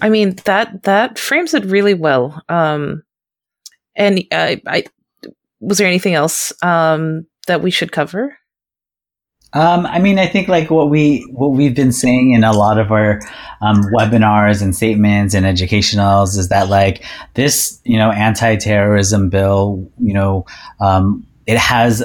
[0.00, 2.42] I mean that that frames it really well.
[2.48, 3.02] Um,
[3.94, 4.84] and I, I
[5.60, 8.36] was there anything else um, that we should cover?
[9.54, 12.78] Um, I mean, I think like what we what we've been saying in a lot
[12.78, 13.20] of our
[13.60, 17.04] um, webinars and statements and educationals is that like
[17.34, 20.46] this, you know, anti-terrorism bill, you know,
[20.80, 22.02] um, it has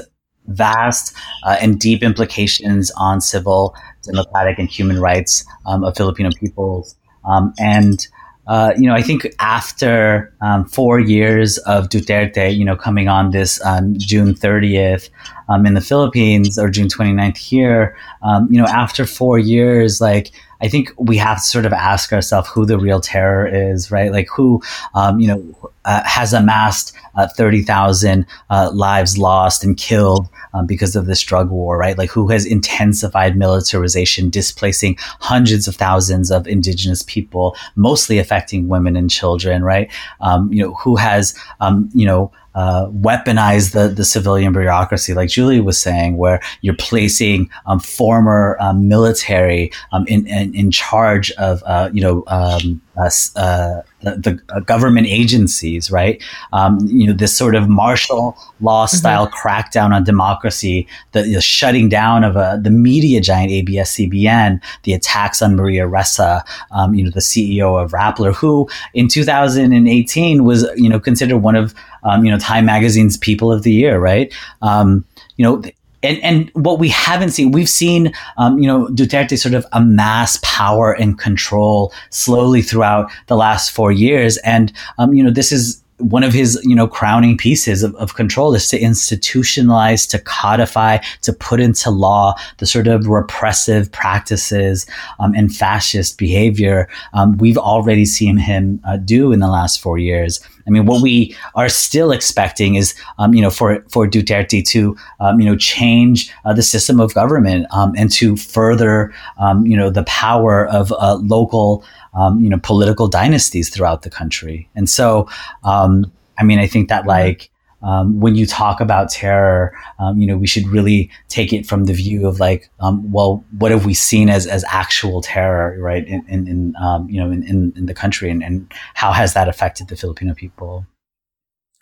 [0.47, 6.95] vast uh, and deep implications on civil, democratic, and human rights um, of Filipino peoples.
[7.25, 8.07] Um, and
[8.47, 13.31] uh, you know, I think after um, four years of Duterte, you know, coming on
[13.31, 15.09] this um, June 30th
[15.49, 20.31] um, in the Philippines or June 29th here, um, you know, after four years, like
[20.61, 24.11] I think we have to sort of ask ourselves who the real terror is, right?
[24.11, 24.61] Like who,
[24.93, 30.95] um, you know, uh, has amassed uh, 30,000 uh, lives lost and killed um, because
[30.95, 31.97] of this drug war, right?
[31.97, 38.97] Like who has intensified militarization, displacing hundreds of thousands of indigenous people, mostly affecting women
[38.97, 39.89] and children, right?
[40.19, 45.29] Um, you know, who has, um, you know, uh, weaponize the, the civilian bureaucracy, like
[45.29, 51.29] Julie was saying, where you're placing um, former um, military um, in, in, in charge
[51.33, 56.21] of uh, you know um, uh, uh, the, the government agencies, right?
[56.53, 58.95] Um, you know this sort of martial law mm-hmm.
[58.95, 59.47] style mm-hmm.
[59.47, 65.41] crackdown on democracy, the, the shutting down of uh, the media giant ABS-CBN, the attacks
[65.41, 66.41] on Maria Ressa,
[66.71, 71.55] um, you know the CEO of Rappler, who in 2018 was you know considered one
[71.55, 71.73] of
[72.07, 74.33] um, you know, Time Magazine's People of the Year, right?
[74.61, 75.61] Um, you know,
[76.03, 80.39] and and what we haven't seen, we've seen, um, you know, Duterte sort of amass
[80.43, 85.83] power and control slowly throughout the last four years, and um, you know, this is
[85.99, 90.97] one of his you know crowning pieces of, of control is to institutionalize to codify
[91.21, 94.85] to put into law the sort of repressive practices
[95.19, 99.97] um, and fascist behavior um, we've already seen him uh, do in the last four
[99.97, 100.39] years.
[100.67, 104.97] I mean, what we are still expecting is, um, you know, for for Duterte to,
[105.19, 109.77] um, you know, change uh, the system of government um, and to further, um, you
[109.77, 111.85] know, the power of uh, local
[112.17, 114.69] um, you know, political dynasties throughout the country.
[114.75, 115.29] And so,
[115.63, 117.49] um, I mean, I think that like,
[117.83, 121.85] um, when you talk about terror, um, you know, we should really take it from
[121.85, 126.05] the view of like, um, well, what have we seen as, as actual terror, right?
[126.07, 129.33] In, in, in um, you know, in, in, in the country and, and how has
[129.35, 130.87] that affected the Filipino people?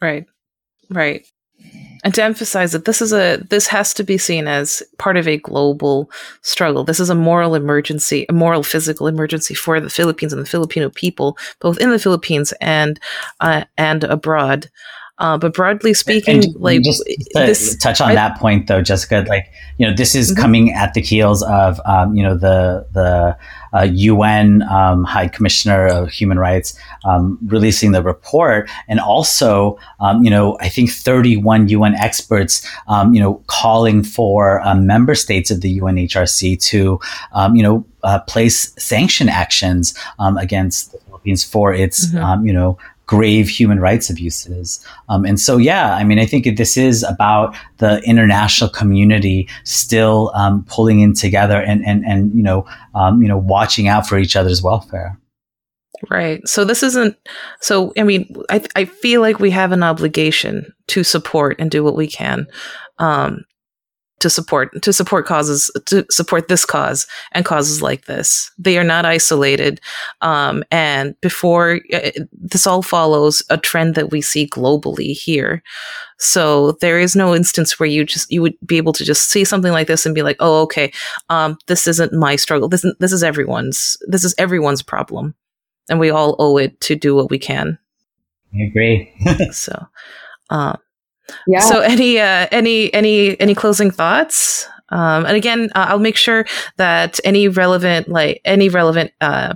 [0.01, 0.25] Right.
[0.89, 1.25] Right
[2.06, 5.28] and to emphasize that this is a this has to be seen as part of
[5.28, 6.10] a global
[6.43, 6.84] struggle.
[6.84, 10.89] This is a moral emergency a moral physical emergency for the philippines and the filipino
[10.89, 12.99] people both in the philippines and
[13.41, 14.70] uh, and abroad
[15.18, 18.82] uh, but broadly speaking, and like just to this, touch on I, that point though,
[18.82, 20.41] Jessica, like you know, this is mm-hmm.
[20.41, 23.38] coming at the heels of um, you know the the
[23.72, 30.22] uh, UN um, High Commissioner of Human Rights um, releasing the report, and also um,
[30.22, 35.49] you know I think 31 UN experts um, you know calling for uh, member states
[35.49, 36.99] of the UNHRC to
[37.32, 39.97] um, you know uh, place sanction actions
[40.38, 42.45] against the Philippines for its mm-hmm.
[42.45, 44.86] you know grave human rights abuses.
[45.10, 50.32] Um, and so, yeah, I mean, I think this is about the international community still
[50.34, 54.18] um, pulling in together and and and you know um, you know watching out for
[54.18, 55.20] each other's welfare.
[56.10, 56.45] Right.
[56.47, 57.16] So this isn't.
[57.62, 61.84] So I mean, I I feel like we have an obligation to support and do
[61.84, 62.47] what we can.
[62.99, 63.45] Um,
[64.26, 68.51] to support to support causes to support this cause and causes like this.
[68.57, 69.80] They are not isolated
[70.21, 75.61] um, and before uh, this all follows a trend that we see globally here.
[76.17, 79.43] So there is no instance where you just you would be able to just see
[79.43, 80.91] something like this and be like oh okay
[81.30, 82.67] um, this isn't my struggle.
[82.67, 85.36] This this is everyone's this is everyone's problem.
[85.88, 87.78] And we all owe it to do what we can.
[88.55, 89.13] I agree.
[89.51, 89.86] So
[90.49, 90.78] um,
[91.47, 91.59] yeah.
[91.59, 94.67] So any uh, any any any closing thoughts?
[94.89, 96.45] Um, and again, uh, I'll make sure
[96.78, 99.55] that any relevant, like any relevant uh,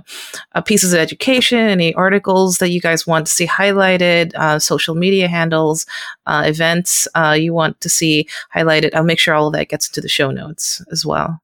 [0.52, 4.96] uh, pieces of education, any articles that you guys want to see highlighted, uh, social
[4.96, 5.86] media handles,
[6.26, 9.88] uh, events uh, you want to see highlighted, I'll make sure all of that gets
[9.88, 11.40] into the show notes as well.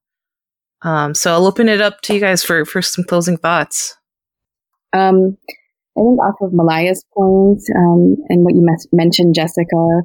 [0.81, 3.97] Um, so I'll open it up to you guys for for some closing thoughts.
[4.93, 5.37] Um,
[5.97, 10.01] I think off of Malaya's point um, and what you mes- mentioned, Jessica,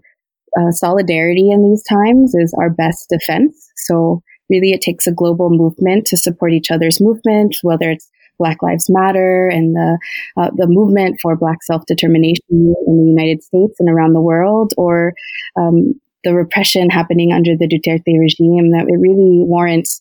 [0.59, 3.71] uh, solidarity in these times is our best defense.
[3.77, 8.63] So really, it takes a global movement to support each other's movement, whether it's Black
[8.63, 9.99] Lives Matter and the
[10.37, 14.73] uh, the movement for Black self determination in the United States and around the world,
[14.77, 15.15] or
[15.57, 15.95] um,
[16.25, 18.73] the repression happening under the Duterte regime.
[18.73, 20.01] That it really warrants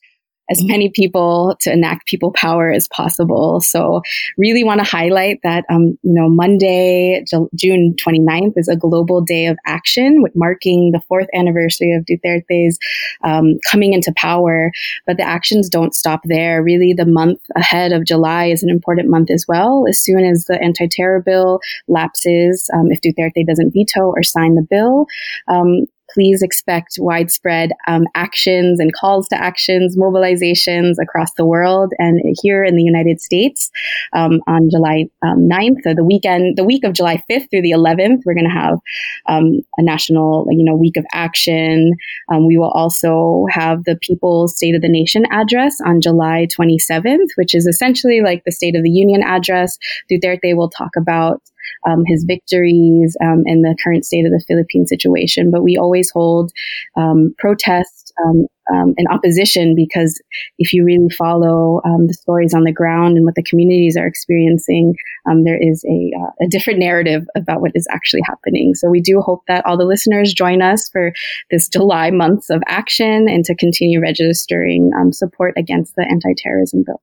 [0.52, 3.62] as many people to enact people power as possible.
[3.62, 4.02] So
[4.38, 7.24] really want to highlight that, um, you know, Monday,
[7.56, 12.78] June 29th is a global day of action with marking the fourth anniversary of Duterte's
[13.24, 14.72] um, coming into power.
[15.08, 16.62] But the actions don't stop there.
[16.62, 19.86] Really, the month ahead of July is an important month as well.
[19.88, 24.68] As soon as the anti-terror bill lapses, um, if Duterte doesn't veto or sign the
[24.70, 25.06] bill,
[25.47, 32.22] um, please expect widespread um, actions and calls to actions, mobilizations across the world and
[32.41, 33.70] here in the United States
[34.14, 37.72] um, on July um, 9th, or the weekend, the week of July 5th through the
[37.72, 38.22] 11th.
[38.26, 38.80] We're going to have
[39.28, 41.93] um, a national, you know, week of action.
[42.32, 47.30] Um, we will also have the People's State of the Nation address on July 27th,
[47.36, 49.78] which is essentially like the State of the Union address.
[50.12, 51.41] Duterte will talk about
[51.88, 55.51] um, his victories um, and the current state of the Philippine situation.
[55.51, 56.51] But we always hold
[56.95, 60.22] um, protest um, um, and opposition because
[60.57, 64.05] if you really follow um, the stories on the ground and what the communities are
[64.05, 64.95] experiencing,
[65.43, 68.76] there is a, uh, a different narrative about what is actually happening.
[68.76, 71.11] So we do hope that all the listeners join us for
[71.49, 77.01] this July months of action and to continue registering support against the anti-terrorism bill.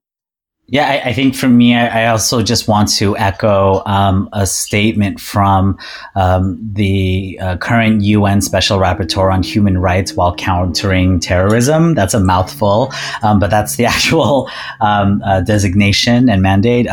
[0.70, 4.46] Yeah, I, I, think for me, I, I, also just want to echo um, a
[4.46, 5.78] statement from
[6.14, 11.94] um, the uh, current UN Special Rapporteur on Human Rights while countering terrorism.
[11.94, 12.92] That's a mouthful,
[13.22, 14.50] um, but that's the actual
[14.82, 16.86] um, uh, designation and mandate.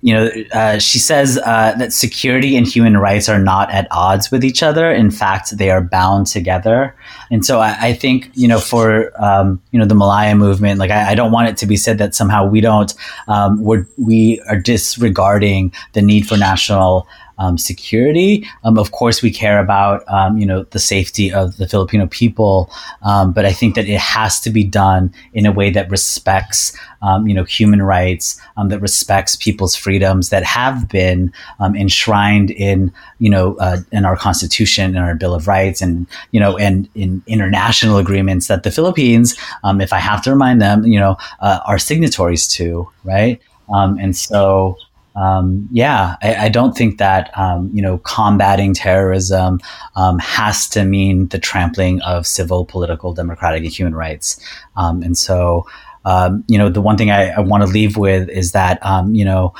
[0.00, 4.30] You know, uh, she says uh, that security and human rights are not at odds
[4.30, 4.92] with each other.
[4.92, 6.94] In fact, they are bound together.
[7.30, 10.92] And so I, I think, you know, for, um, you know, the Malaya movement, like
[10.92, 12.94] I, I, don't want it to be said that somehow we don't,
[13.26, 17.08] um, we're, we are disregarding the need for national
[17.38, 18.46] um, security.
[18.64, 22.70] Um, of course, we care about um, you know the safety of the Filipino people,
[23.02, 26.76] um, but I think that it has to be done in a way that respects
[27.02, 32.92] um, you know human rights, um, that respects people's freedoms that have been enshrined in
[33.18, 36.88] you know uh, in our Constitution and our Bill of Rights, and you know and
[36.94, 41.60] in international agreements that the Philippines, if I have to remind them, you know, uh,
[41.66, 43.40] are signatories to, right?
[43.70, 44.78] and so
[45.16, 49.60] um, yeah, I, I, don't think that um, you know combating terrorism
[49.96, 54.38] um, has to mean the trampling of civil, political, democratic, and human rights.
[54.76, 55.66] Um, and so,
[56.04, 59.14] um, you know, the one thing I, I want to leave with is that um,
[59.14, 59.54] you know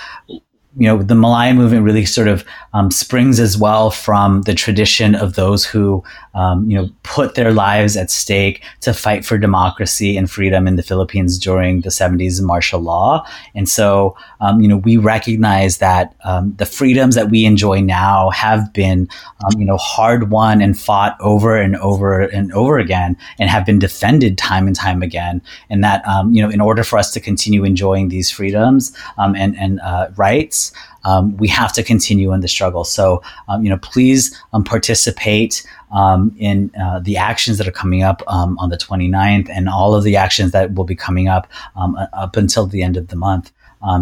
[0.79, 5.17] you know, the Malaya movement really sort of um, springs as well from the tradition
[5.17, 6.05] of those who,
[6.35, 10.77] um, you know, put their lives at stake to fight for democracy and freedom in
[10.77, 13.27] the Philippines during the 70s martial law.
[13.57, 18.31] And so, um, you know, we recognize that um, the freedoms that we enjoy now
[18.31, 19.09] have been,
[19.45, 23.67] um, you know, hard won and fought over and over and over again and have
[23.67, 25.43] been defended time and time again.
[25.71, 29.57] And that, um, you know, in order for us to continue enjoying these freedoms and,
[29.57, 30.68] and uh, rights,
[31.05, 32.85] um, we have to continue in the struggle.
[32.85, 38.03] So, um, you know, please um, participate um, in uh, the actions that are coming
[38.03, 41.47] up um, on the 29th and all of the actions that will be coming up
[41.77, 43.53] um, up until the end of the month.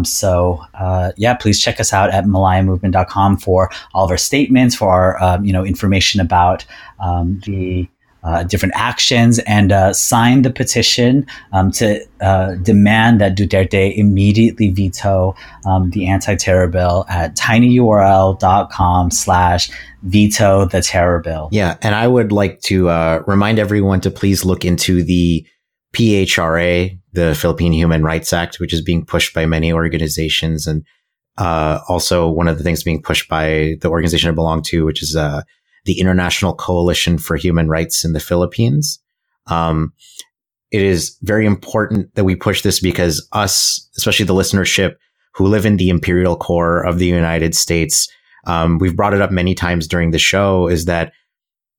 [0.03, 4.89] so, uh, yeah, please check us out at malayamovement.com for all of our statements, for
[4.89, 6.65] our, you know, information about
[6.99, 7.87] the
[8.27, 14.69] uh, different actions and uh, signed the petition um, to uh, demand that Duterte immediately
[14.69, 15.33] veto
[15.65, 19.69] um, the anti-terror bill at tinyurl.com slash
[20.03, 21.47] veto the terror bill.
[21.53, 25.47] Yeah, and I would like to uh, remind everyone to please look into the
[25.95, 30.83] PHRA, the Philippine Human Rights Act, which is being pushed by many organizations and
[31.37, 35.01] uh, also one of the things being pushed by the organization I belong to, which
[35.01, 35.43] is uh,
[35.87, 38.99] the International Coalition for Human Rights in the Philippines.
[39.47, 39.93] Um,
[40.69, 44.95] it is very important that we push this because us, especially the listenership
[45.33, 48.07] who live in the imperial core of the United States,
[48.45, 51.13] um, we've brought it up many times during the show is that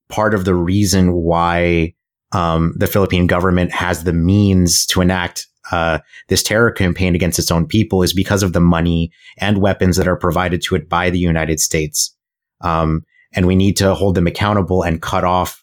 [0.09, 1.95] part of the reason why
[2.33, 5.99] um, the Philippine government has the means to enact uh,
[6.29, 10.09] this terror campaign against its own people is because of the money and weapons that
[10.09, 12.15] are provided to it by the United States.
[12.63, 15.63] Um, and we need to hold them accountable and cut off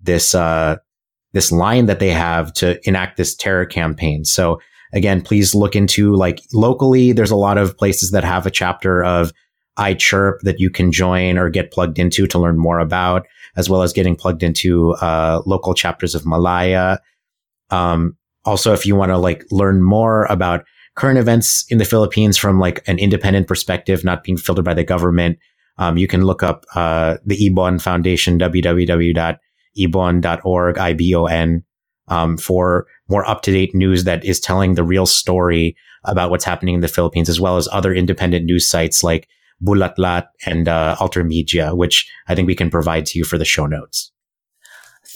[0.00, 0.76] this uh,
[1.32, 4.24] this line that they have to enact this terror campaign.
[4.24, 4.60] So
[4.92, 7.12] again, please look into like locally.
[7.12, 9.32] There's a lot of places that have a chapter of
[9.78, 13.26] ICHRP that you can join or get plugged into to learn more about,
[13.56, 16.98] as well as getting plugged into uh, local chapters of Malaya.
[17.70, 20.64] Um, also, if you want to like learn more about
[20.94, 24.84] current events in the Philippines from like an independent perspective, not being filtered by the
[24.84, 25.38] government,
[25.78, 29.38] um, you can look up uh, the Ibon Foundation, www.ibon.org,
[30.78, 31.64] I-B-O-N,
[32.08, 36.80] um, for more up-to-date news that is telling the real story about what's happening in
[36.80, 39.28] the Philippines, as well as other independent news sites like
[39.64, 43.66] Bulatlat and uh, AlterMidya, which I think we can provide to you for the show
[43.66, 44.12] notes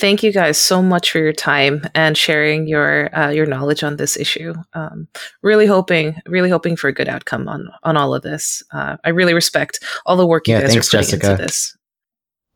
[0.00, 3.96] thank you guys so much for your time and sharing your uh, your knowledge on
[3.96, 4.54] this issue.
[4.72, 5.06] Um,
[5.42, 8.62] really hoping, really hoping for a good outcome on on all of this.
[8.72, 11.30] Uh, I really respect all the work you yeah, guys thanks, are putting Jessica.
[11.32, 11.76] into this.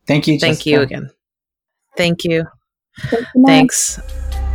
[0.06, 0.38] Thank you.
[0.38, 0.70] Thank Jessica.
[0.70, 1.10] you again.
[1.96, 2.44] Thank you.
[3.46, 3.96] Thanks.
[3.96, 4.53] Thanks.